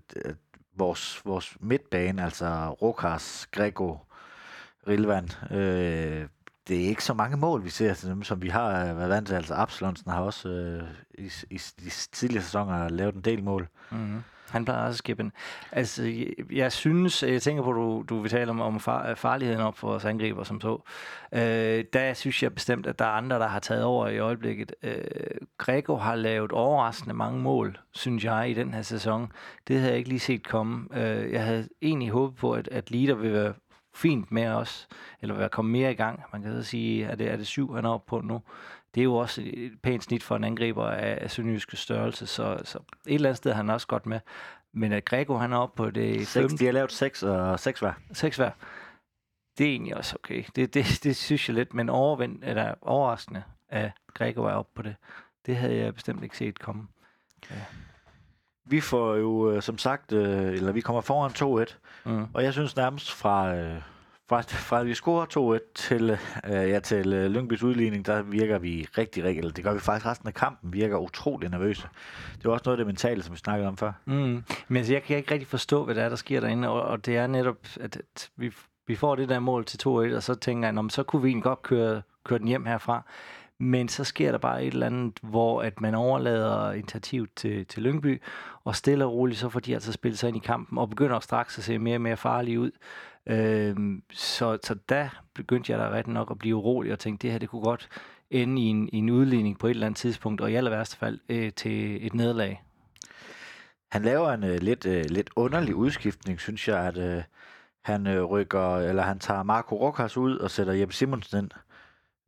[0.75, 3.95] vores, vores midtbane, altså Rokas, Grego,
[4.88, 6.27] Rilvan, øh,
[6.67, 9.10] det er ikke så mange mål, vi ser til dem, som vi har øh, været
[9.10, 9.36] vant til.
[9.36, 13.67] Altså Absalonsen har også øh, i, i de tidligere sæsoner lavet en del mål.
[13.91, 14.23] Mm-hmm.
[14.51, 15.31] Han plejer også skippen.
[15.71, 18.79] Altså, jeg, jeg synes, øh, jeg tænker på, at du, du vil tale om, om
[18.79, 20.81] far, øh, farligheden op for vores angriber som så.
[21.33, 24.75] Øh, der synes jeg bestemt, at der er andre, der har taget over i øjeblikket.
[24.83, 24.95] Øh,
[25.57, 29.31] Grego har lavet overraskende mange mål, synes jeg, i den her sæson.
[29.67, 30.87] Det havde jeg ikke lige set komme.
[30.93, 33.53] Øh, jeg havde egentlig håbet på, at, at Lider ville være
[33.95, 34.87] fint med os,
[35.21, 36.19] eller være kommet mere i gang.
[36.33, 38.41] Man kan så sige, at det er det syv, han er oppe på nu.
[38.95, 42.62] Det er jo også et pænt snit for en angriber af, af sønderjyske størrelse, så,
[42.63, 42.77] så
[43.08, 44.19] et eller andet sted har han også godt med.
[44.73, 46.27] Men at Grego, han er oppe på det...
[46.27, 47.93] Seks, de har lavet seks og seks hver.
[48.13, 48.51] Seks hver.
[49.58, 50.43] Det er egentlig også okay.
[50.56, 54.82] Det, det, det synes jeg lidt, men overvendt, eller overraskende, at Grego er oppe på
[54.82, 54.95] det.
[55.45, 56.88] Det havde jeg bestemt ikke set komme.
[57.51, 57.56] Ja.
[58.65, 61.75] Vi får jo, øh, som sagt, øh, eller vi kommer foran 2-1,
[62.06, 62.25] mm.
[62.34, 63.82] og jeg synes nærmest fra, øh,
[64.32, 66.10] fra, fra vi scorer 2-1 til,
[66.46, 69.80] øh, ja, til øh, Lyngbys udligning, der virker vi rigtig, rigtig, eller det gør vi
[69.80, 71.88] faktisk resten af kampen, virker utrolig nervøse.
[72.38, 73.91] Det var også noget af det mentale, som vi snakkede om før.
[74.06, 74.44] Mm.
[74.67, 77.06] Men altså, jeg kan ikke rigtig forstå, hvad der er, der sker derinde, og, og
[77.06, 78.52] det er netop, at, at vi,
[78.88, 81.44] vi får det der mål til 2-1, og så tænker jeg, så kunne vi egentlig
[81.44, 83.04] godt køre, køre den hjem herfra.
[83.58, 87.84] Men så sker der bare et eller andet, hvor at man overlader initiativet til, til
[87.84, 88.22] Lyngby,
[88.63, 91.20] og stille og roligt, så får de altså spillet sig ind i kampen, og begynder
[91.20, 92.72] straks at se mere og mere farlige ud.
[93.25, 97.31] Øhm, så, så der begyndte jeg da ret nok at blive urolig og tænke, det
[97.31, 97.89] her det kunne godt
[98.29, 100.97] ende i en, i en udligning på et eller andet tidspunkt, og i aller værste
[100.97, 102.63] fald øh, til et nederlag.
[103.91, 107.23] Han laver en øh, lidt, øh, lidt underlig udskiftning, synes jeg, at øh,
[107.81, 111.51] han øh, rykker, eller han tager Marco Rokas ud og sætter Jeppe Simonsen ind.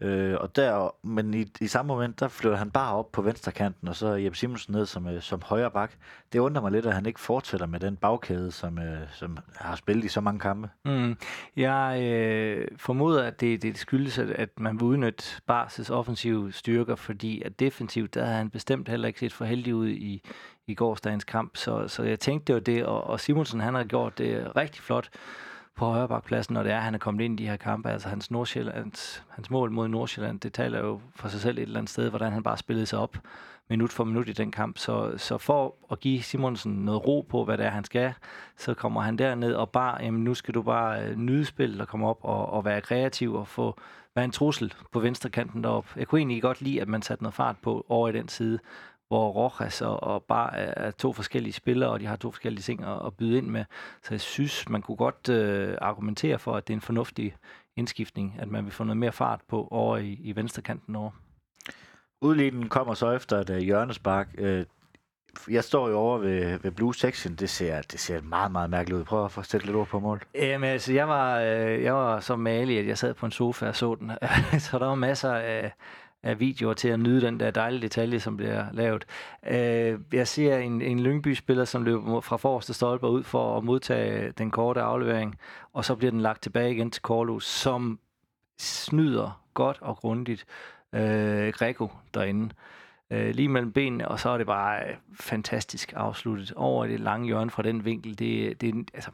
[0.04, 3.52] Øh, og der, men i, i samme moment, der flytter han bare op på venstre
[3.52, 5.92] kanten, og så Jeppe Simonsen ned som, øh, som højre bak.
[6.34, 9.76] Det undrer mig lidt, at han ikke fortsætter med den bagkæde, som, øh, som har
[9.76, 10.70] spillet i så mange kampe.
[10.86, 11.18] Mm.
[11.56, 16.96] Jeg øh, formoder, at det, det skyldes, at, at man vil udnytte Barses offensive styrker,
[16.96, 20.30] fordi at defensivt, der har han bestemt heller ikke set for heldig ud i,
[20.68, 21.58] i gårsdagens kamp.
[21.58, 24.82] Så, så jeg tænkte, det var det, og, og Simonsen, han har gjort det rigtig
[24.82, 25.10] flot
[25.76, 27.90] på højrebakpladsen, når det er, at han er kommet ind i de her kampe.
[27.90, 31.80] Altså hans, Nordsjællands, hans mål mod Nordsjælland, det taler jo for sig selv et eller
[31.80, 33.18] andet sted, hvordan han bare spillede sig op
[33.70, 34.78] minut for minut i den kamp.
[34.78, 38.14] Så, så for at give Simonsen noget ro på, hvad det er, han skal,
[38.58, 41.88] så kommer han derned og bare, jamen nu skal du bare øh, nyde spillet og
[41.88, 43.80] komme op og, og være kreativ og få
[44.16, 45.90] være en trussel på venstre kanten deroppe.
[45.96, 48.60] Jeg kunne egentlig godt lide, at man satte noget fart på over i den side,
[49.08, 52.84] hvor Rojas og, og bare er to forskellige spillere, og de har to forskellige ting
[52.84, 53.66] at, at byde ind med.
[54.04, 57.36] Så jeg synes, man kunne godt øh, argumentere for, at det er en fornuftig
[57.76, 61.12] indskiftning, at man vil få noget mere fart på over i, i venstrekanten over.
[62.22, 64.28] Udligningen kommer så efter et uh, hjørnespark.
[64.42, 64.64] Uh,
[65.50, 67.36] jeg står jo over ved, ved Blue Section.
[67.36, 69.04] Det ser, det ser meget, meget mærkeligt ud.
[69.04, 70.22] Prøv at få sætte lidt ord på mål.
[70.36, 73.68] Jamen, altså, jeg var, øh, jeg var så malig, at jeg sad på en sofa
[73.68, 74.12] og så den.
[74.60, 75.74] så der var masser af,
[76.24, 79.06] af videoer til at nyde den der dejlige detalje, som bliver lavet.
[79.48, 84.32] Øh, jeg ser en, en Lyngby-spiller, som løber fra forreste stolper ud for at modtage
[84.32, 85.40] den korte aflevering,
[85.74, 88.00] og så bliver den lagt tilbage igen til Korlo, som
[88.58, 90.46] snyder godt og grundigt
[90.94, 92.50] øh, Greco derinde.
[93.12, 97.26] Øh, lige mellem benene, og så er det bare øh, fantastisk afsluttet over det lange
[97.26, 98.20] hjørne fra den vinkel.
[98.20, 99.12] Det, det altså,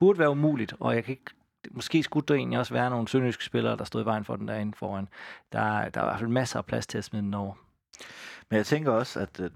[0.00, 1.30] burde være umuligt, og jeg kan ikke
[1.70, 4.48] måske skulle der egentlig også være nogle sønderjyske spillere, der stod i vejen for den
[4.48, 5.08] derinde foran.
[5.52, 7.54] Der, der er i hvert fald masser af plads til at smide den over.
[8.50, 9.50] Men jeg tænker også, at øh,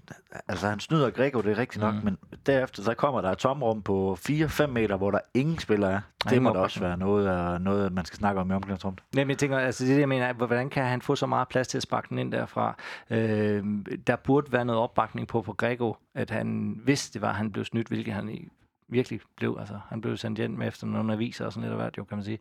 [0.47, 2.03] altså, han snyder Grego, det er rigtigt nok, mm.
[2.03, 6.01] men derefter så kommer der et tomrum på 4-5 meter, hvor der ingen spiller er.
[6.29, 9.01] Det må da også være noget, noget, man skal snakke om i omklædningsrummet.
[9.15, 11.67] Nej, men jeg tænker, altså det jeg mener, hvordan kan han få så meget plads
[11.67, 12.75] til at sparke den ind derfra?
[13.09, 13.63] Øh,
[14.07, 17.65] der burde være noget opbakning på på Grego, at han, hvis det var, han blev
[17.65, 18.29] snydt, hvilket han
[18.93, 21.77] virkelig blev, altså han blev sendt hjem med efter nogle aviser og sådan lidt af
[21.77, 22.39] hvert, jo kan man sige,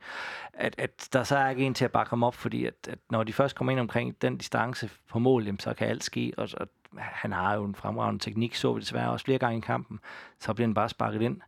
[0.52, 2.98] at, at der så er ikke en til at bakke ham op, fordi at, at
[3.10, 6.32] når de først kommer ind omkring den distance på mål, jamen, så kan alt ske,
[6.36, 9.60] og, og han har jo en fremragende teknik, så vi desværre også flere gange i
[9.60, 10.00] kampen,
[10.40, 11.40] så bliver han bare sparket ind,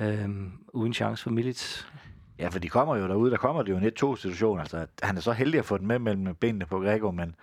[0.00, 1.92] øhm, uden chance for Milits.
[2.38, 5.20] Ja, for de kommer jo derude, der kommer det jo en 1-2-situation, altså han er
[5.20, 7.34] så heldig at få den med mellem benene på Grego, men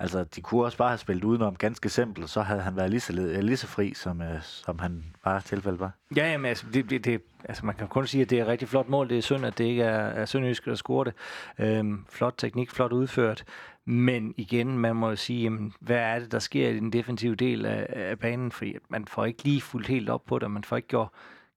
[0.00, 3.00] Altså, de kunne også bare have spillet udenom ganske simpelt, så havde han været lige
[3.00, 5.90] så, led, øh, lige så fri, som, øh, som han bare tilfældet var.
[6.16, 8.48] Ja, jamen, altså, det, det, det, altså, man kan kun sige, at det er et
[8.48, 9.08] rigtig flot mål.
[9.08, 11.14] Det er synd, at det ikke er, er Sønderjysk, der scorer det.
[11.58, 13.44] Øhm, flot teknik, flot udført.
[13.84, 17.34] Men igen, man må jo sige, jamen, hvad er det, der sker i den defensive
[17.34, 18.52] del af, af banen?
[18.52, 21.08] Fordi man får ikke lige fuldt helt op på det, man får ikke gjort,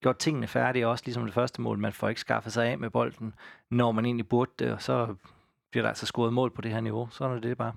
[0.02, 1.80] gjort tingene færdige, også ligesom det første mål.
[1.80, 3.34] Man får ikke skaffet sig af med bolden,
[3.70, 5.16] når man egentlig burde det, og så
[5.72, 7.08] bliver der altså scoret mål på det her niveau.
[7.12, 7.74] Sådan er det bare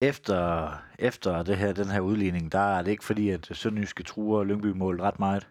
[0.00, 4.44] efter, efter det her, den her udligning, der er det ikke fordi, at Sønderjyske truer
[4.44, 5.48] Lyngby mål ret meget.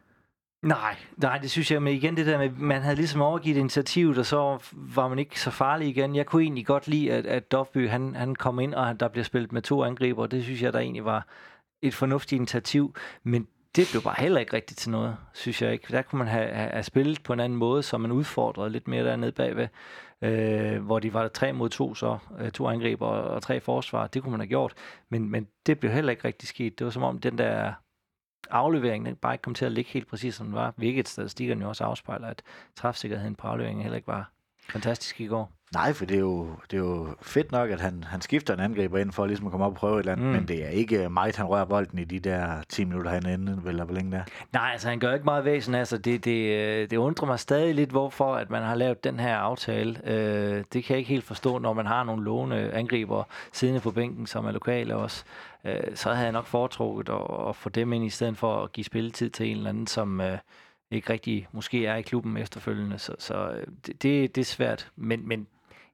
[0.64, 4.18] Nej, nej, det synes jeg, men igen det der med, man havde ligesom overgivet initiativet,
[4.18, 6.16] og så var man ikke så farlig igen.
[6.16, 9.24] Jeg kunne egentlig godt lide, at, at Dofby, han, han kom ind, og der blev
[9.24, 11.28] spillet med to angriber, det synes jeg, der egentlig var
[11.82, 15.88] et fornuftigt initiativ, men det blev bare heller ikke rigtigt til noget, synes jeg ikke.
[15.92, 19.04] Der kunne man have, have, spillet på en anden måde, så man udfordrede lidt mere
[19.04, 19.68] dernede bagved
[20.24, 23.60] øh, hvor de var der tre mod to, så øh, to angriber og, og tre
[23.62, 24.08] forsvar.
[24.08, 24.74] Det kunne man have gjort,
[25.10, 26.80] men, men det blev heller ikke rigtig sket.
[26.80, 27.74] Det var som om den der
[28.50, 31.62] aflevering den bare ikke kom til at ligge helt præcis, som den var, hvilket statistikkerne
[31.62, 32.42] jo også afspejler, at
[32.76, 34.32] træfsikkerheden på afleveringen heller ikke var
[34.70, 35.52] fantastisk i går.
[35.74, 38.60] Nej, for det er jo, det er jo fedt nok, at han, han skifter en
[38.60, 40.32] angriber ind for ligesom at komme op og prøve et eller andet, mm.
[40.32, 43.70] men det er ikke meget, han rører bolden i de der 10 minutter, han ender,
[43.70, 44.24] eller hvor længe det er.
[44.54, 45.76] Nej, altså han gør ikke meget væsen.
[45.76, 49.20] Altså, det, det, øh, det undrer mig stadig lidt, hvorfor at man har lavet den
[49.20, 50.10] her aftale.
[50.10, 53.92] Øh, det kan jeg ikke helt forstå, når man har nogle låne angriber siddende på
[53.92, 55.24] bænken, som er lokale også.
[55.66, 58.72] Øh, så havde jeg nok foretrukket at, at få dem ind, i stedet for at
[58.72, 60.22] give spilletid til en eller anden, som...
[60.22, 60.38] Øh,
[60.94, 63.00] ikke rigtig måske er i klubben efterfølgende.
[63.00, 64.92] Så, så øh, det, det, det er svært.
[64.96, 65.48] Men, men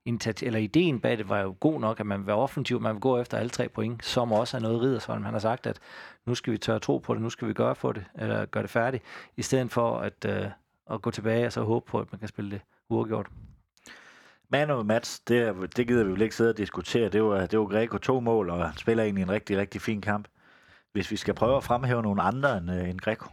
[0.06, 3.02] eller ideen bag det var jo god nok, at man vil være offensiv, man vil
[3.02, 5.24] gå efter alle tre point, som også er noget Ridersholm.
[5.24, 5.80] Han har sagt, at
[6.26, 8.64] nu skal vi tørre tro på det, nu skal vi gøre, for det, eller gøre
[8.64, 9.04] det færdigt,
[9.38, 10.46] i stedet for at, øh,
[10.92, 13.28] at gå tilbage og så håbe på, at man kan spille det uafgjort.
[14.52, 17.10] Man og match, det, det gider vi vel ikke sidde og diskutere.
[17.10, 20.02] Det var, det var Greco to mål, og han spiller egentlig en rigtig, rigtig fin
[20.02, 20.28] kamp.
[20.92, 23.30] Hvis vi skal prøve at fremhæve nogle andre end, øh, end Greco.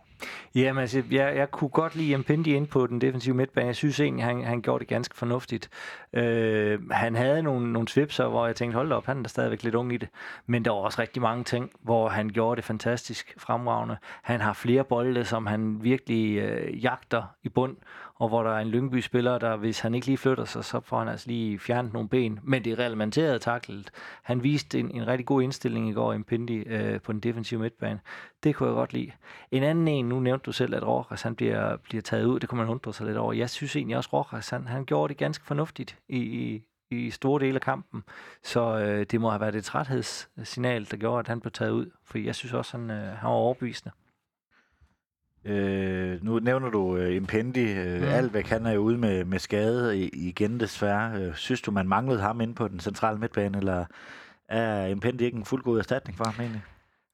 [0.54, 3.66] Jamen, altså, jeg, jeg kunne godt lide Mpendi ind på den defensive midtbane.
[3.66, 5.70] Jeg synes egentlig, han, han gjorde det ganske fornuftigt.
[6.12, 9.74] Øh, han havde nogle, nogle svipser, hvor jeg tænkte, hold op, han er stadigvæk lidt
[9.74, 10.08] ung i det.
[10.46, 13.96] Men der var også rigtig mange ting, hvor han gjorde det fantastisk fremragende.
[14.22, 17.76] Han har flere bolde, som han virkelig øh, jagter i bund,
[18.18, 20.98] og hvor der er en Lyngby-spiller, der hvis han ikke lige flytter sig, så får
[20.98, 22.40] han altså lige fjernet nogle ben.
[22.42, 23.90] Men det er reglementeret taklet.
[24.22, 28.00] Han viste en, en rigtig god indstilling i går, Mpendi, øh, på den defensive midtbane.
[28.44, 29.12] Det kunne jeg godt lide.
[29.50, 32.40] En anden en, nu nævnte du selv, at Rojas han bliver, bliver taget ud.
[32.40, 33.32] Det kunne man undre sig lidt over.
[33.32, 37.40] Jeg synes egentlig også, Rojas han, han gjorde det ganske fornuftigt i, i, i store
[37.40, 38.02] dele af kampen.
[38.42, 41.90] Så øh, det må have været et træthedssignal, der gjorde, at han blev taget ud.
[42.04, 43.92] For jeg synes også, han, øh, han var overbevisende.
[45.46, 47.72] Øh, nu nævner du øh, Impendi.
[47.72, 48.08] Øh, mm.
[48.08, 51.20] Alvæk, han er jo ude med, med skade i, igen desværre.
[51.20, 53.84] Øh, synes du, man manglede ham ind på den centrale midtbane, eller
[54.48, 56.62] er Impendi ikke en fuldgod erstatning for ham egentlig?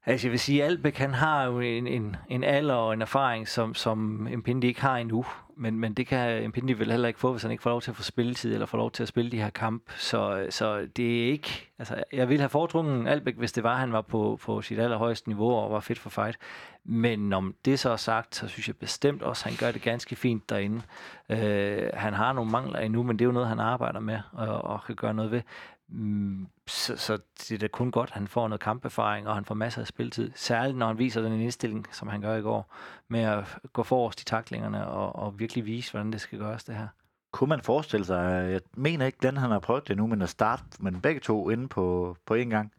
[0.05, 3.47] Altså jeg vil sige, Albeck han har jo en, en, en alder og en erfaring,
[3.47, 5.25] som, som Impindi ikke har endnu.
[5.57, 7.91] Men, men det kan Impindi vel heller ikke få, hvis han ikke får lov til
[7.91, 9.83] at få spilletid, eller får lov til at spille de her kamp.
[9.95, 11.69] Så, så det er ikke...
[11.79, 15.29] Altså, jeg ville have foretrukket Albeck, hvis det var, han var på, på sit allerhøjeste
[15.29, 16.37] niveau og var fedt for fight.
[16.85, 19.81] Men om det så er sagt, så synes jeg bestemt også, at han gør det
[19.81, 20.81] ganske fint derinde.
[21.29, 24.61] Øh, han har nogle mangler endnu, men det er jo noget, han arbejder med og,
[24.61, 25.41] og kan gøre noget ved.
[25.89, 29.45] Mm, så, så det er da kun godt, at han får noget kamperfaring, og han
[29.45, 30.31] får masser af spilletid.
[30.35, 32.73] Særligt når han viser den indstilling, som han gør i går,
[33.07, 36.75] med at gå forrest i taklingerne og, og virkelig vise, hvordan det skal gøres, det
[36.75, 36.87] her.
[37.31, 40.29] Kunne man forestille sig, jeg mener ikke, den han har prøvet det nu, men at
[40.29, 42.73] starte med begge to inde på, på én gang?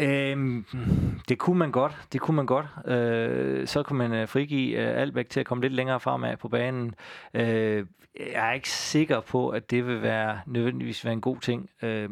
[0.00, 0.64] Øhm,
[1.28, 1.96] det kunne man godt.
[2.12, 2.66] Det kunne man godt.
[2.86, 6.48] Øh, så kunne man øh, frigive øh, Albæk til at komme lidt længere fremad på
[6.48, 6.94] banen.
[7.34, 7.86] Øh,
[8.34, 11.70] jeg er ikke sikker på, at det vil være nødvendigvis være en god ting.
[11.82, 12.08] Øh,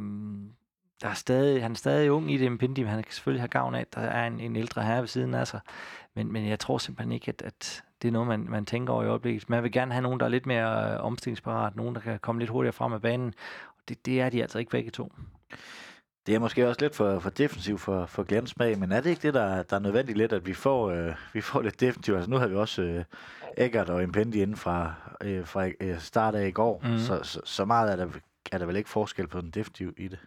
[1.02, 3.48] der er stadig, han er stadig ung i det, Pindi, men han kan selvfølgelig have
[3.48, 5.60] gavn af, at der er en, en ældre herre ved siden af sig.
[6.14, 9.04] Men, men jeg tror simpelthen ikke, at, at det er noget, man, man tænker over
[9.04, 9.50] i øjeblikket.
[9.50, 12.40] Man vil gerne have nogen, der er lidt mere øh, omstillingsparat, nogen, der kan komme
[12.40, 13.34] lidt hurtigere frem af banen.
[13.88, 15.12] Det, det er de altså ikke begge to.
[16.28, 19.10] Det er måske også lidt for, for defensivt for, for Glens smag, men er det
[19.10, 22.16] ikke det, der, der er nødvendigt lidt, at vi får, øh, vi får lidt defensivt?
[22.16, 23.04] Altså nu har vi også øh,
[23.56, 26.98] Eggert og Impendi inden fra, øh, fra øh, start af i går, mm.
[26.98, 28.06] så, så, så meget er der,
[28.52, 30.18] er der vel ikke forskel på den defensiv i det.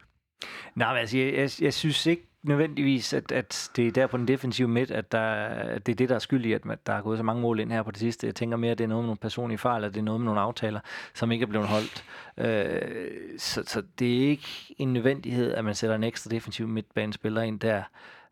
[0.75, 4.17] Nej, men altså, jeg, jeg, jeg synes ikke nødvendigvis, at, at det er der på
[4.17, 6.93] den defensive midt, at, der, at det er det, der er skyld i, at der
[6.93, 8.27] er gået så mange mål ind her på det sidste.
[8.27, 10.21] Jeg tænker mere, at det er noget med nogle personlige fejl, eller det er noget
[10.21, 10.79] med nogle aftaler,
[11.13, 12.03] som ikke er blevet holdt.
[12.37, 17.41] Øh, så, så det er ikke en nødvendighed, at man sætter en ekstra defensiv midtbanespiller
[17.41, 17.83] ind der.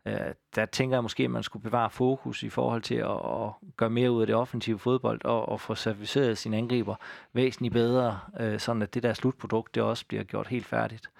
[0.06, 0.20] Øh,
[0.54, 3.90] der tænker jeg måske, at man skulle bevare fokus i forhold til at, at gøre
[3.90, 6.94] mere ud af det offensive fodbold og, og få serviceret sine angriber
[7.32, 11.10] væsentligt bedre, øh, sådan at det der slutprodukt, det også bliver gjort helt færdigt.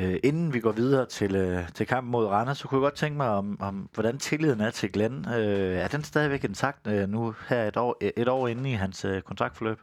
[0.00, 2.94] Øh, inden vi går videre til, øh, til kampen mod Randers, så kunne jeg godt
[2.94, 5.26] tænke mig om, om hvordan tilliden er til Glenn.
[5.28, 9.04] Øh, er den stadigvæk intakt øh, nu her et år, et år inde i hans
[9.04, 9.78] øh, kontraktforløb?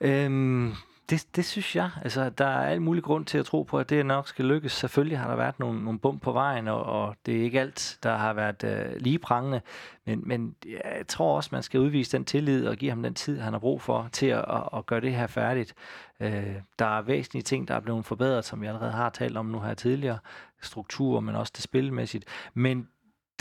[0.00, 0.72] Øhm,
[1.10, 1.90] det, det synes jeg.
[2.02, 4.72] Altså, der er al mulig grund til at tro på, at det nok skal lykkes.
[4.72, 7.98] Selvfølgelig har der været nogle, nogle bump på vejen, og, og det er ikke alt,
[8.02, 9.60] der har været øh, lige prangende.
[10.06, 13.40] Men, men jeg tror også, man skal udvise den tillid og give ham den tid,
[13.40, 15.74] han har brug for til at, at, at gøre det her færdigt.
[16.20, 19.46] Øh, der er væsentlige ting, der er blevet forbedret, som vi allerede har talt om
[19.46, 20.18] nu her tidligere.
[20.62, 22.24] Struktur, men også det spilmæssigt.
[22.54, 22.88] Men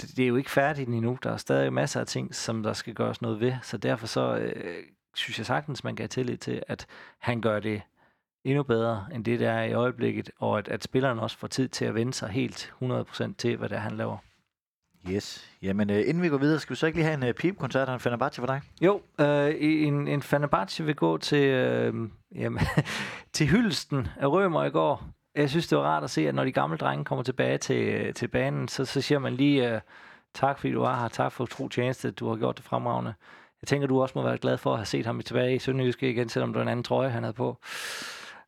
[0.01, 1.17] det er jo ikke færdigt endnu.
[1.23, 3.53] Der er stadig masser af ting, som der skal gøres noget ved.
[3.61, 4.83] Så derfor så øh,
[5.15, 6.85] synes jeg sagtens, man kan have tillid til, at
[7.19, 7.81] han gør det
[8.43, 11.67] endnu bedre, end det der er i øjeblikket, og at, at spilleren også får tid
[11.67, 14.17] til at vende sig helt 100% til, hvad det er, han laver.
[15.09, 15.51] Yes.
[15.61, 17.87] Jamen, øh, inden vi går videre, skal vi så ikke lige have en øh, pipkoncert
[17.87, 18.61] og en Fenerbahce for dig?
[18.81, 22.59] Jo, øh, en, en Fenerbahce vil gå til, øh, jamen,
[23.33, 25.03] til hyldesten af Rømer i går.
[25.35, 28.13] Jeg synes, det var rart at se, at når de gamle drenge kommer tilbage til,
[28.13, 29.81] til banen, så, så siger man lige øh,
[30.33, 31.07] tak, fordi du var her.
[31.07, 33.13] Tak for tro tjeneste, du har gjort det fremragende.
[33.65, 36.09] Jeg tænker, du også må være glad for at have set ham tilbage i Sønderjyske
[36.09, 37.57] igen, selvom det var en anden trøje, han havde på.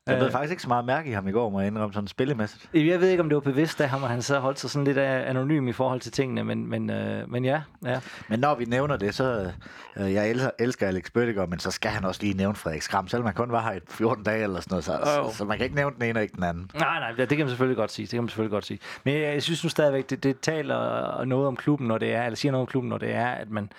[0.08, 2.08] Jeg ved faktisk ikke så meget mærke i ham i går, må jeg indrømme sådan
[2.08, 2.70] spillemæssigt.
[2.74, 4.84] Jeg ved ikke, om det var bevidst af ham, og han så holdt sig sådan
[4.84, 8.00] lidt anonym i forhold til tingene, men, men, øh, men ja, ja.
[8.28, 9.52] Men når vi nævner det, så...
[9.98, 13.08] Øh, jeg elsker, elsker Alex Bøttiger, men så skal han også lige nævne Frederik Skram,
[13.08, 15.32] selvom man kun var her i 14 dage eller sådan noget, så, oh.
[15.32, 16.72] så, så, man kan ikke nævne den ene og ikke den anden.
[16.74, 18.04] Nej, nej, det kan man selvfølgelig godt sige.
[18.06, 18.80] Det kan man selvfølgelig godt sige.
[19.04, 22.24] Men jeg, jeg synes nu stadigvæk, det, det taler noget om klubben, når det er,
[22.24, 23.70] eller siger noget om klubben, når det er, at man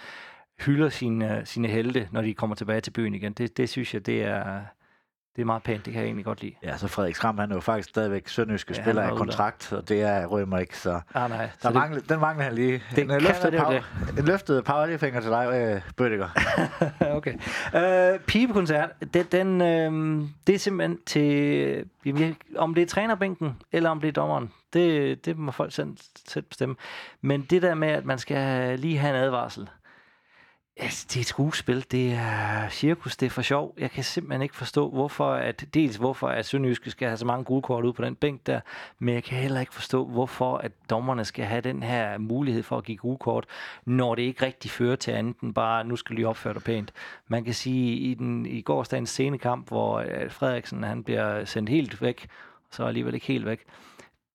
[0.61, 3.33] hylder sine, sine helte, når de kommer tilbage til byen igen.
[3.33, 4.61] Det, det synes jeg, det er,
[5.37, 5.85] det er meget pænt.
[5.85, 6.55] Det kan jeg egentlig godt lide.
[6.63, 9.89] Ja, så Frederik Skram, han er jo faktisk stadigvæk sønderjyske Ja, spiller af kontrakt, og
[9.89, 11.39] det er Rømer ikke, så Ah, nej.
[11.39, 12.83] der Så det, mangler, den mangler han lige.
[12.91, 13.81] det en, kan løftet det power,
[14.19, 16.29] en løftet powerfinger til dig, øh, Bøttiger.
[17.17, 17.35] okay.
[18.15, 23.91] Øh, pibekoncert, den, den, øh, det er simpelthen til, jamen, om det er trænerbænken, eller
[23.91, 25.97] om det er dommeren, det, det må folk selv,
[26.29, 26.75] selv bestemme.
[27.21, 29.69] Men det der med, at man skal lige have en advarsel,
[30.79, 33.75] altså, det er et skuespil, det er cirkus, det er for sjov.
[33.79, 37.45] Jeg kan simpelthen ikke forstå, hvorfor at, dels hvorfor at Sønderjyske skal have så mange
[37.45, 38.61] gule kort ud på den bænk der,
[38.99, 42.79] men jeg kan heller ikke forstå, hvorfor at dommerne skal have den her mulighed for
[42.79, 43.47] at give gule kort,
[43.85, 46.63] når det ikke rigtig fører til andet end bare, nu skal du lige opføre dig
[46.63, 46.93] pænt.
[47.29, 52.03] Man kan sige, i, den, i gårsdagens scenekamp, hvor øh, Frederiksen han bliver sendt helt
[52.03, 52.29] væk,
[52.71, 53.65] så alligevel ikke helt væk,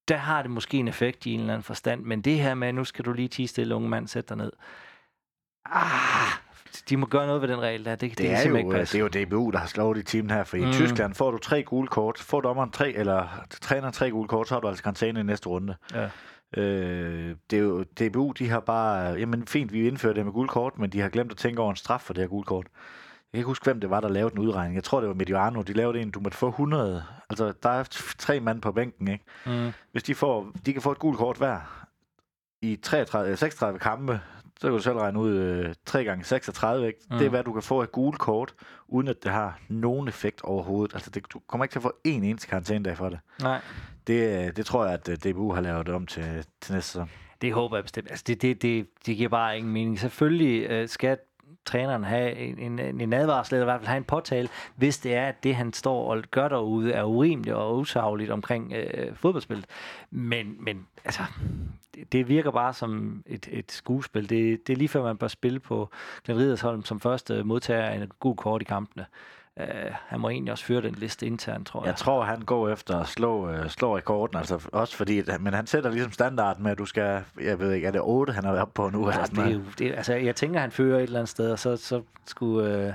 [0.07, 2.73] der har det måske en effekt i en eller anden forstand, men det her med,
[2.73, 4.51] nu skal du lige tige stille, unge mand, sæt dig ned.
[5.65, 6.31] Ah,
[6.89, 7.91] de må gøre noget ved den regel der.
[7.95, 8.97] Det, det, Det, kan er jo, ikke øh, passe.
[8.97, 10.71] det er jo DBU, der har slået i timen her, for i Mm.
[10.71, 12.19] Tyskland får du tre gule kort.
[12.19, 13.27] Får dommeren tre, eller
[13.61, 15.75] træner tre gule kort, så har du altså karantæne i næste runde.
[15.93, 16.09] Ja.
[16.57, 20.47] Øh, det er jo, DBU, de har bare, jamen fint, vi indfører det med gule
[20.49, 22.65] kort, men de har glemt at tænke over en straf for det her gule kort.
[22.65, 24.75] Jeg kan ikke huske, hvem det var, der lavede en udregning.
[24.75, 25.61] Jeg tror, det var Mediano.
[25.61, 27.03] De lavede en, du måtte få 100.
[27.29, 27.83] Altså, der er
[28.17, 29.25] tre mand på bænken, ikke?
[29.45, 29.71] Mm.
[29.91, 31.85] Hvis de, får, de kan få et gult kort hver
[32.61, 34.19] i 33, øh, 36 kampe,
[34.59, 36.99] så kan du selv regne ud øh, 3 gange 36, ikke?
[37.11, 37.17] Mm.
[37.17, 38.53] Det er, hvad du kan få et gult kort,
[38.87, 40.93] uden at det har nogen effekt overhovedet.
[40.95, 43.19] Altså, det, du kommer ikke til at få en eneste karantænedag for det.
[43.41, 43.61] Nej,
[44.07, 46.23] Det, øh, det tror jeg, at øh, DBU har lavet om til,
[46.61, 47.09] til næste sæson.
[47.41, 48.09] det håber jeg bestemt.
[48.09, 49.99] Altså, det, det, det, det giver bare ingen mening.
[49.99, 51.17] Selvfølgelig øh, skal
[51.65, 55.15] træneren have en, en, en advarsel, eller i hvert fald have en påtale, hvis det
[55.15, 59.65] er, at det, han står og gør derude, er urimeligt og usagligt omkring øh, fodboldspillet.
[60.11, 61.23] Men, men altså,
[62.11, 64.29] det, virker bare som et, et skuespil.
[64.29, 65.89] Det, det er lige før, man bør spille på
[66.25, 69.05] Glenn Ridersholm som første modtager af en god kort i kampene.
[69.57, 71.87] Uh, han må egentlig også føre den liste internt, tror jeg.
[71.87, 75.53] Jeg tror, han går efter at slå, øh, slå rekorden, altså også fordi, at, men
[75.53, 78.43] han sætter ligesom standarden med, at du skal, jeg ved ikke, er det 8, han
[78.43, 79.09] har været oppe på nu?
[79.09, 81.29] Ja, eller sådan det er jo, det, altså, jeg tænker, han fører et eller andet
[81.29, 82.93] sted, og så, så skulle øh,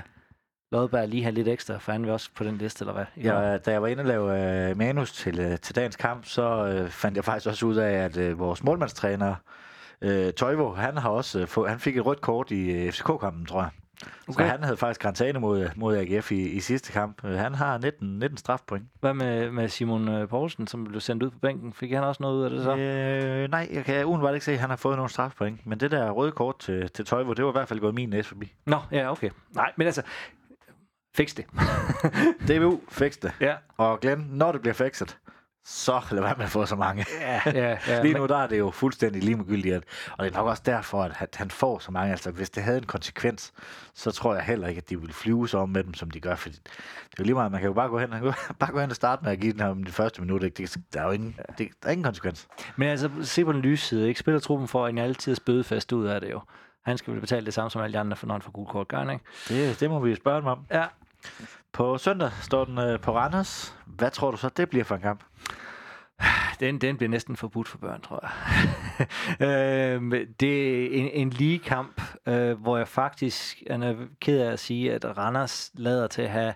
[0.71, 3.05] Lodberg lige have lidt ekstra, for han vil også på den liste, eller hvad?
[3.17, 6.65] Ja, da jeg var inde og lave øh, manus til, øh, til dagens kamp, så
[6.65, 9.35] øh, fandt jeg faktisk også ud af, at øh, vores målmandstræner,
[10.01, 13.45] øh, Toivo, han, har også, øh, få, han fik et rødt kort i øh, FCK-kampen,
[13.45, 13.69] tror jeg.
[14.27, 14.43] Okay.
[14.43, 17.25] Så han havde faktisk karantæne mod, mod AGF i, i sidste kamp.
[17.25, 18.85] Øh, Han har 19, 19 strafpoint.
[18.99, 21.73] Hvad med, med Simon øh, Poulsen, som blev sendt ud på bænken?
[21.73, 22.75] Fik han også noget ud af det så?
[22.75, 25.65] Øh, nej, jeg kan udenbart ikke se, at han har fået nogen strafpoint.
[25.67, 28.09] Men det der røde kort til, til Toivo, det var i hvert fald gået min
[28.09, 28.53] næse forbi.
[28.65, 29.29] Nå, ja, okay.
[29.55, 30.01] Nej, men altså,
[31.19, 31.45] fix det.
[32.57, 33.31] DBU, fix det.
[33.41, 33.55] ja.
[33.77, 35.17] Og Glenn, når det bliver fikset,
[35.65, 37.05] så lad være med at få så mange.
[37.21, 38.01] Ja, ja, ja.
[38.03, 39.83] Lige nu der er det jo fuldstændig ligegyldigt, at,
[40.17, 42.11] og det er nok også derfor, at han- får så mange.
[42.11, 43.53] Altså, hvis det havde en konsekvens,
[43.93, 46.19] så tror jeg heller ikke, at de ville flyve så om med dem, som de
[46.19, 46.35] gør.
[46.35, 48.79] For det er jo lige meget, man kan jo bare gå hen, jo bare gå
[48.79, 50.43] hen og starte med at give den her om det første minut.
[50.43, 50.55] Ikke?
[50.63, 52.47] Det, der er jo ingen, det, der er ingen konsekvens.
[52.75, 54.19] Men altså, se på den lyse side, ikke?
[54.19, 56.41] Spiller truppen for en altid bødefest ud af det jo.
[56.85, 58.67] Han skal vel betale det samme som alle de andre, for når han får gul
[58.67, 59.25] kort, gør han, ikke?
[59.49, 60.59] Det, det må vi spørge dem om.
[60.71, 60.85] Ja,
[61.71, 63.77] På søndag står den øh, på Randers.
[63.85, 65.23] Hvad tror du så, det bliver for en kamp?
[66.59, 68.31] Den, den bliver næsten forbudt for børn, tror jeg.
[69.95, 74.59] øhm, det er en, en lige kamp, øh, hvor jeg faktisk er ked af at
[74.59, 76.53] sige, at Randers lader til at have,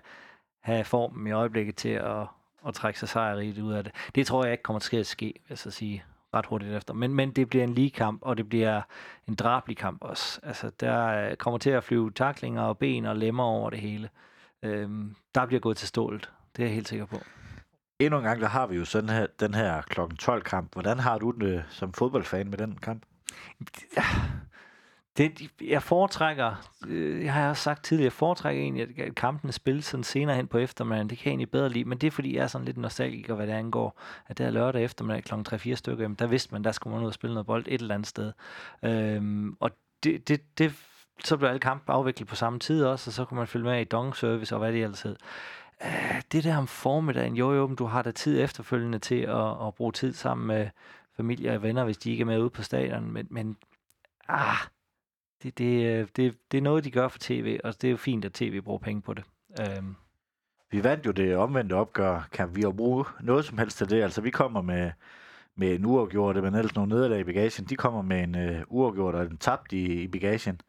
[0.60, 2.26] have formen i øjeblikket til at,
[2.66, 3.92] at trække sig sejrigt ud af det.
[4.14, 6.94] Det tror jeg ikke kommer til at ske, vil jeg så sige ret hurtigt efter.
[6.94, 8.82] Men, men det bliver en lige kamp, og det bliver
[9.28, 10.40] en drabelig kamp også.
[10.42, 14.08] Altså, der øh, kommer til at flyve taklinger og ben og lemmer over det hele.
[14.64, 16.30] Øhm, der bliver gået til stålet.
[16.56, 17.20] Det er jeg helt sikker på.
[17.98, 20.72] Endnu en gang, der har vi jo sådan her, den her klokken 12 kamp.
[20.72, 23.02] Hvordan har du det som fodboldfan med den kamp?
[25.16, 29.84] Det, jeg foretrækker, øh, jeg har også sagt tidligere, jeg foretrækker egentlig, at kampen spilles
[29.84, 31.10] sådan senere hen på eftermiddagen.
[31.10, 33.34] Det kan jeg egentlig bedre lide, men det er fordi, jeg er sådan lidt nostalgiker,
[33.34, 34.00] hvad det angår.
[34.26, 35.34] At det er lørdag eftermiddag kl.
[35.34, 37.80] 3-4 stykker, jamen, der vidste man, der skulle man ud og spille noget bold et
[37.80, 38.32] eller andet sted.
[38.82, 39.70] Øhm, og
[40.04, 40.74] det, det, det,
[41.24, 43.80] så blev alle kampe afviklet på samme tid også, og så kunne man følge med
[43.80, 45.16] i dong service og hvad det ellers hed.
[45.84, 49.66] Øh, det der om formiddagen, jo jo, men du har da tid efterfølgende til at,
[49.66, 50.68] at bruge tid sammen med
[51.16, 53.56] familie og venner, hvis de ikke er med ude på stadion, men, men
[54.28, 54.56] ah,
[55.42, 58.24] det, det, det, det er noget, de gør for tv, og det er jo fint,
[58.24, 59.24] at tv bruger penge på det.
[59.60, 59.96] Øhm,
[60.70, 62.28] Vi vandt jo det omvendte opgør.
[62.32, 64.02] Kan vi jo bruge noget som helst til det?
[64.02, 64.90] Altså, vi kommer med,
[65.56, 67.64] med en uafgjort, men ellers nogle nederlag i bagagen.
[67.64, 70.60] De kommer med en uh, uafgjort og en tabt i, i bagagen.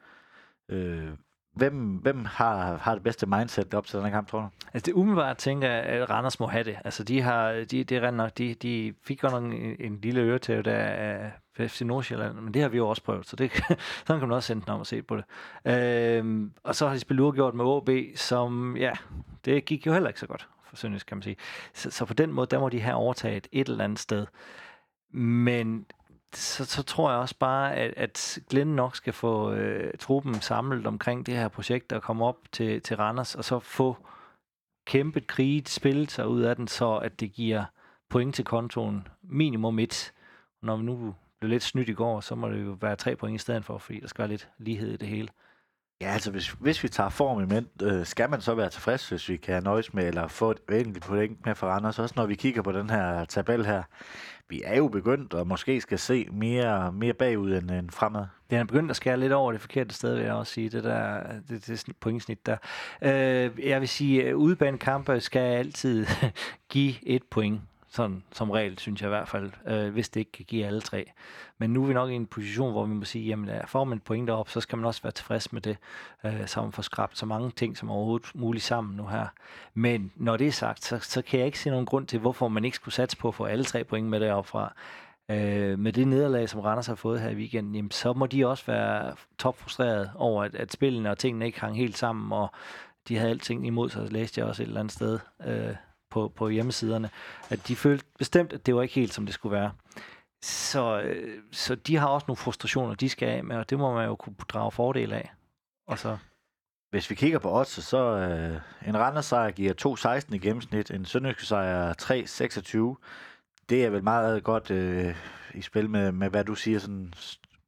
[0.70, 1.10] Øh,
[1.56, 4.48] hvem, hvem har, har det bedste mindset op til den her kamp, tror du?
[4.74, 6.78] Altså det umiddelbart tænker jeg, at Randers må have det.
[6.86, 10.22] Altså de har, de, det er nok, de, de fik godt nok en, en lille
[10.22, 13.52] øretæve der af FC Nordsjælland, men det har vi jo også prøvet, så det,
[14.06, 15.26] sådan kan man også sende den om og se på det.
[15.66, 18.92] Øhm, og så har de spillet uafgjort med OB, som, ja,
[19.46, 21.36] det gik jo heller ikke så godt for Sønderjysk, kan man sige.
[21.74, 24.26] Så, så på den måde, der må de have overtaget et eller andet sted.
[25.12, 25.86] Men
[26.38, 30.88] så, så tror jeg også bare, at, at Glenn nok skal få øh, truppen samlet
[30.88, 33.98] omkring det her projekt og komme op til, til Randers, og så få
[34.88, 37.66] kæmpet kriget, spillet sig ud af den, så at det giver
[38.10, 40.14] point til kontoen minimum et.
[40.62, 43.36] Når vi nu blev lidt snydt i går, så må det jo være tre point
[43.36, 45.30] i stedet for, fordi der skal være lidt lighed i det hele.
[46.02, 49.10] Ja, altså hvis, hvis vi tager form i mænd, øh, skal man så være tilfreds,
[49.10, 52.26] hvis vi kan nøjes med, eller få et enkelt point med for Randers, også når
[52.26, 53.84] vi kigger på den her tabel her.
[54.50, 58.26] Vi er jo begyndt og måske skal se mere, mere bagud end, end fremad.
[58.50, 60.84] Det er begyndt at skære lidt over det forkerte sted, vil jeg også sige, det
[60.84, 62.58] der det, det pointsnit der.
[63.02, 66.06] Øh, jeg vil sige, at udebanekampe skal altid
[66.70, 67.62] give et point
[67.96, 70.82] sådan som regel, synes jeg i hvert fald, øh, hvis det ikke kan give alle
[70.82, 71.12] tre.
[71.58, 73.98] Men nu er vi nok i en position, hvor vi må sige, jamen får man
[73.98, 75.78] et point op, så skal man også være tilfreds med det,
[76.26, 79.28] øh, så man får skrabt så mange ting som overhovedet muligt sammen nu her.
[79.74, 82.48] Men når det er sagt, så, så kan jeg ikke se nogen grund til, hvorfor
[82.48, 84.74] man ikke skulle satse på at få alle tre point med deroppe fra.
[85.30, 88.48] Øh, med det nederlag, som Randers har fået her i weekenden, jamen, så må de
[88.48, 92.52] også være topfrustreret over, at, at spillene og tingene ikke hang helt sammen, og
[93.08, 95.20] de havde alting imod sig, læste jeg også et eller andet sted.
[95.48, 95.76] Øh,
[96.16, 97.10] på, på hjemmesiderne,
[97.50, 99.72] at de følte bestemt, at det var ikke helt, som det skulle være.
[100.42, 103.94] Så, øh, så de har også nogle frustrationer, de skal af med, og det må
[103.94, 105.34] man jo kunne drage fordel af.
[105.88, 106.18] Og så...
[106.90, 109.74] Hvis vi kigger på odds, så øh, en Randers sejr giver
[110.28, 113.04] 2,16 i gennemsnit, en Sønderjysk-sejr 3,26.
[113.70, 115.16] Det er vel meget godt øh,
[115.54, 117.14] i spil med, med, hvad du siger, sådan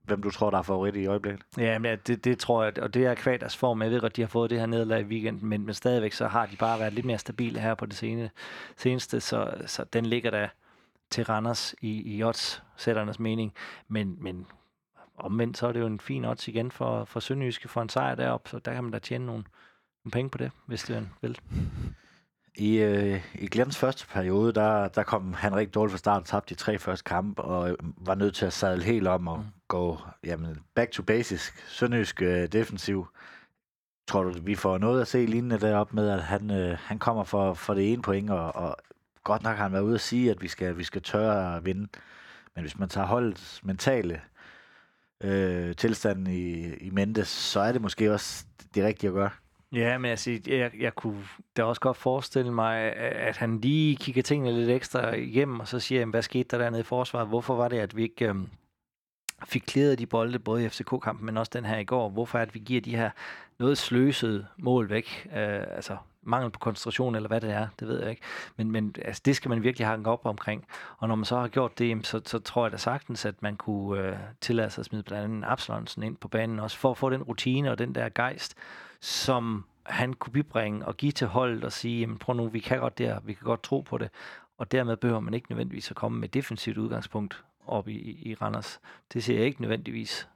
[0.08, 1.44] hvem du tror, der er favorit i øjeblikket?
[1.58, 3.82] Ja, men det, det tror jeg, og det er kvad deres form.
[3.82, 6.28] Jeg ved godt, de har fået det her nederlag i weekenden, men, men stadigvæk så
[6.28, 8.30] har de bare været lidt mere stabile her på det sene,
[8.78, 10.48] seneste, så, så den ligger der
[11.10, 13.54] til Randers i, i odds-sætternes mening.
[13.88, 14.48] Men, men
[15.18, 18.16] omvendt, så er det jo en fin odds igen for, for Sønderjyske for en sejr
[18.16, 19.44] deroppe, så der kan man da tjene nogle,
[20.06, 21.40] nogle penge på det, hvis det vil.
[22.56, 26.56] I, øh, i Glens første periode, der, der kom han rigtig dårligt fra start, tabte
[26.56, 30.14] de tre første kampe, og var nødt til at sadle helt om og mm går
[30.24, 33.08] jamen, back to basics, sønderjysk øh, defensiv.
[34.08, 37.24] Tror du, vi får noget at se lignende deroppe med, at han, øh, han kommer
[37.24, 38.78] for, for det ene point, og, og
[39.24, 41.66] godt nok har han været ude at sige, at vi skal, vi skal tørre at
[41.66, 41.88] vinde.
[42.56, 44.22] Men hvis man tager holdets mentale
[45.24, 48.46] øh, tilstand i, i mente, så er det måske også
[48.76, 49.30] det rigtige at gøre.
[49.72, 51.24] Ja, men altså, jeg, jeg kunne
[51.58, 55.80] da også godt forestille mig, at han lige kigger tingene lidt ekstra igennem, og så
[55.80, 57.28] siger, hvad skete der dernede i forsvaret?
[57.28, 58.36] Hvorfor var det, at vi ikke Øh,
[59.46, 62.10] fik klæret de bolde, både i FCK-kampen, men også den her i går?
[62.10, 63.10] Hvorfor er det, at vi giver de her
[63.60, 65.28] noget sløsede mål væk?
[65.36, 68.22] Øh, altså, mangel på koncentration, eller hvad det er, det ved jeg ikke.
[68.58, 70.66] Men, men altså, det skal man virkelig hanke op omkring.
[70.98, 73.56] Og når man så har gjort det, så, så tror jeg da sagtens, at man
[73.56, 76.98] kunne øh, tillade sig at smide blandt andet Absalonsen ind på banen, også for at
[76.98, 78.56] få den rutine og den der gejst,
[79.02, 82.80] som han kunne bibringe og give til holdet og sige, jamen prøv nu, vi kan
[82.80, 84.10] godt der, vi kan godt tro på det,
[84.58, 88.80] og dermed behøver man ikke nødvendigvis at komme med defensivt udgangspunkt op i, i Randers.
[89.14, 90.28] Det ser jeg ikke nødvendigvis.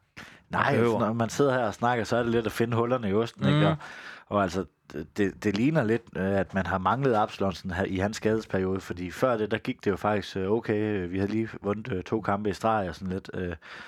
[0.50, 3.14] Nej, når man sidder her og snakker, så er det lidt at finde hullerne i
[3.14, 3.56] osten, mm.
[3.56, 3.68] ikke?
[3.68, 3.76] Og,
[4.32, 4.66] og altså,
[5.18, 9.38] det, det ligner lidt, øh, at man har manglet Absalonsen i hans skadesperiode, fordi før
[9.38, 10.76] det, der gik det jo faktisk øh, okay.
[10.76, 13.30] Øh, vi havde lige vundet to kampe i streg og sådan lidt.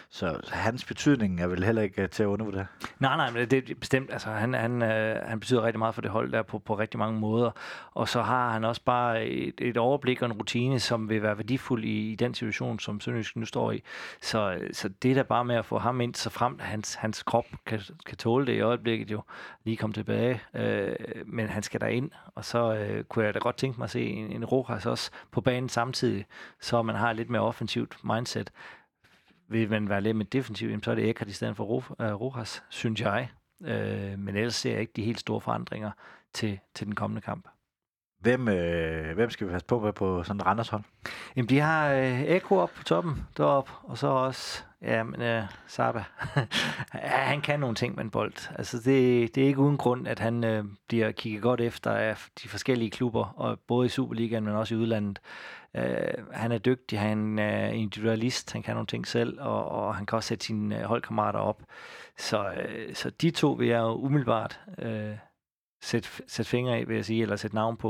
[0.10, 2.66] Så hans betydning er vel heller ikke til at undervurdere.
[3.00, 4.14] Nej, nej, men det er bestemt.
[4.14, 4.82] Altså, han, han,
[5.26, 7.52] han betyder rigtig meget for det hold der på, på rigtig mange måder.
[7.92, 11.38] Og så har han også bare et, et overblik og en rutine, som vil være
[11.38, 13.84] værdifuld i, i den situation, som Sønderjysk nu står i.
[14.22, 17.24] Så, så det er da bare med at få ham ind, så frem hans, hans
[17.24, 19.22] krop kan, kan tåle det i øjeblikket jo,
[19.64, 20.33] lige komme tilbage.
[20.54, 23.78] Øh, øh, men han skal der ind, og så øh, kunne jeg da godt tænke
[23.78, 26.26] mig at se en, en Rojas også på banen samtidig,
[26.62, 28.52] så man har lidt mere offensivt mindset.
[29.50, 31.64] Vil man være lidt mere defensiv, så er det Eckert i stedet for
[32.16, 33.30] Rojas, synes jeg.
[33.64, 35.92] Øh, men ellers ser jeg ikke de helt store forandringer
[36.34, 37.48] til, til den kommende kamp.
[38.20, 40.84] Hvem, øh, hvem skal vi passe på med på sådan en Randers hold?
[41.36, 45.44] Jamen, de har øh, Eko op på toppen deroppe, og så også Ja, men uh,
[45.68, 46.04] Saba,
[47.30, 48.52] han kan nogle ting med en bold.
[48.56, 52.18] Altså, det, det er ikke uden grund, at han uh, bliver kigget godt efter af
[52.44, 55.20] de forskellige klubber, og både i Superligaen, men også i udlandet.
[55.74, 60.06] Uh, han er dygtig, han er individualist, han kan nogle ting selv, og, og han
[60.06, 61.64] kan også sætte sine uh, holdkammerater op.
[62.18, 65.18] Så, uh, så de to vil jeg jo umiddelbart uh,
[65.82, 67.90] sætte, sætte fingre af, vil jeg sige, eller sætte navn på.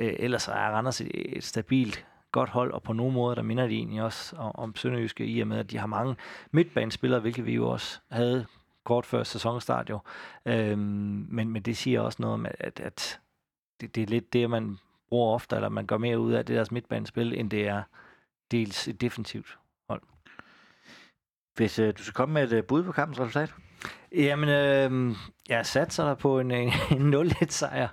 [0.00, 2.06] Uh, ellers er Randers et, et stabilt
[2.36, 5.48] godt hold, og på nogle måder, der minder de egentlig også om, Sønderjyske, i og
[5.48, 6.16] med, at de har mange
[6.50, 8.46] midtbanespillere, hvilket vi jo også havde
[8.84, 9.98] kort før sæsonstart jo.
[10.46, 13.20] Øhm, men, men det siger også noget om, at, at
[13.80, 14.78] det, det er lidt det, man
[15.08, 17.82] bruger ofte, eller man gør mere ud af det deres midtbanespil, end det er
[18.50, 19.58] dels et defensivt
[19.88, 20.02] hold.
[21.54, 23.54] Hvis øh, du skal komme med et øh, bud på kampens resultat?
[24.12, 25.16] Jamen, øh,
[25.48, 27.88] jeg satser der på en, en, en 0-1 sejr.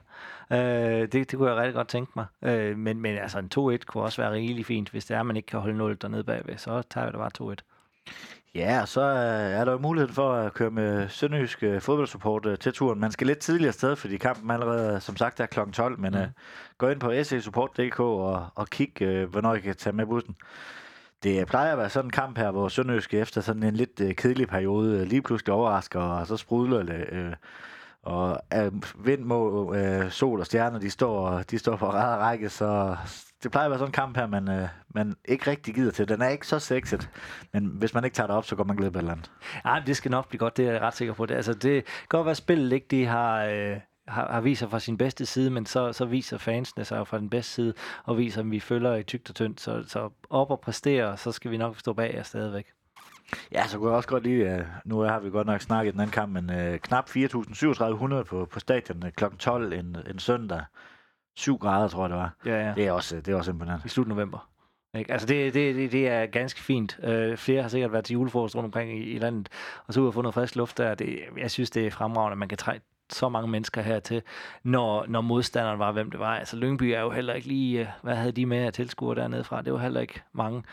[0.52, 2.26] Øh, det, det kunne jeg rigtig godt tænke mig.
[2.42, 5.36] Øh, men, men altså en 2-1 kunne også være rigtig fint, hvis det er, man
[5.36, 6.58] ikke kan holde 0 dernede bagved.
[6.58, 7.56] Så tager vi da bare 2-1.
[8.56, 12.58] Ja, så øh, er der jo mulighed for at køre med Sønderjysk øh, fodboldsupport øh,
[12.58, 13.00] til turen.
[13.00, 15.60] Man skal lidt tidligere sted, fordi kampen allerede, som sagt, er kl.
[15.74, 16.20] 12, men mm.
[16.20, 16.26] uh,
[16.78, 20.36] gå ind på sesupport.dk og, og kig, uh, hvornår I kan tage med bussen.
[21.24, 24.12] Det plejer at være sådan en kamp her, hvor Sønderjysk efter sådan en lidt uh,
[24.12, 27.08] kedelig periode uh, lige pludselig overrasker, og så sprudler det.
[27.12, 27.34] Uh,
[28.04, 28.72] og øh,
[29.06, 32.96] vind, må, øh, sol og stjerner, de står, de står på ræd række, så
[33.44, 36.08] det plejer at være sådan en kamp her, man, øh, man ikke rigtig gider til.
[36.08, 37.10] Den er ikke så sexet,
[37.54, 39.32] men hvis man ikke tager det op, så går man glip af et eller andet.
[39.66, 41.26] Ja, det skal nok blive godt, det er jeg ret sikker på.
[41.26, 43.44] Det, altså, det kan godt være, at spillet ikke de har...
[43.44, 43.78] Øh
[44.08, 47.18] har, har vist sig fra sin bedste side, men så, så viser fansene sig fra
[47.18, 47.74] den bedste side,
[48.04, 49.62] og viser, at vi følger i tygt og tyndt.
[49.62, 52.66] Så, så op og præstere, så skal vi nok stå bag jer stadigvæk.
[53.52, 56.02] Ja, så kunne jeg også godt lide, uh, nu har vi godt nok snakket den
[56.02, 59.24] anden kamp, men uh, knap 4.3700 på, på stadion uh, kl.
[59.40, 60.64] 12 en, en søndag.
[61.36, 62.36] 7 grader, tror jeg, det var.
[62.46, 62.74] Ja, ja.
[62.76, 63.86] Det er også, det er også imponerende.
[63.86, 64.50] I slut november.
[64.98, 65.12] Ikke?
[65.12, 67.00] Altså det, det, det, det er ganske fint.
[67.04, 69.50] Uh, flere har sikkert været til julefrokost rundt omkring i, i landet,
[69.88, 70.96] og så ud og få noget frisk luft der.
[70.96, 72.78] Det, jeg synes, det er fremragende, at man kan træ,
[73.10, 74.22] så mange mennesker hertil,
[74.64, 76.36] når, når modstanderen var, hvem det var.
[76.36, 79.44] Altså Lyngby er jo heller ikke lige, øh, hvad havde de med at tilskuere dernede
[79.44, 79.62] fra?
[79.62, 80.64] Det var heller ikke mange.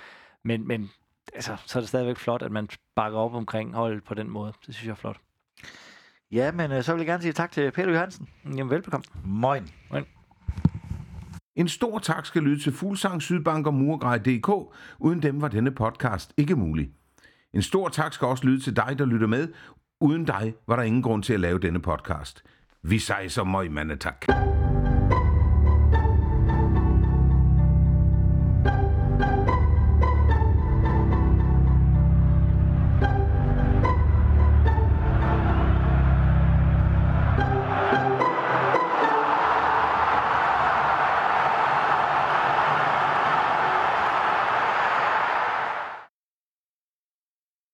[0.42, 0.90] Men, men
[1.34, 4.52] altså, så er det stadigvæk flot, at man bakker op omkring holdet på den måde.
[4.66, 5.16] Det synes jeg er flot.
[6.32, 8.28] Ja, men øh, så vil jeg gerne sige tak til Peter Johansen.
[8.44, 9.04] Jamen, velbekomme.
[9.24, 9.68] Moin.
[9.90, 10.04] Moin.
[11.56, 14.74] En stor tak skal lyde til Fuglsang, Sydbank og Murgrej.dk.
[14.98, 16.90] Uden dem var denne podcast ikke mulig.
[17.54, 19.48] En stor tak skal også lyde til dig, der lytter med.
[20.00, 22.44] Uden dig var der ingen grund til at lave denne podcast.
[22.82, 24.20] Vi sejser møg, mandetak.
[24.20, 24.69] tak.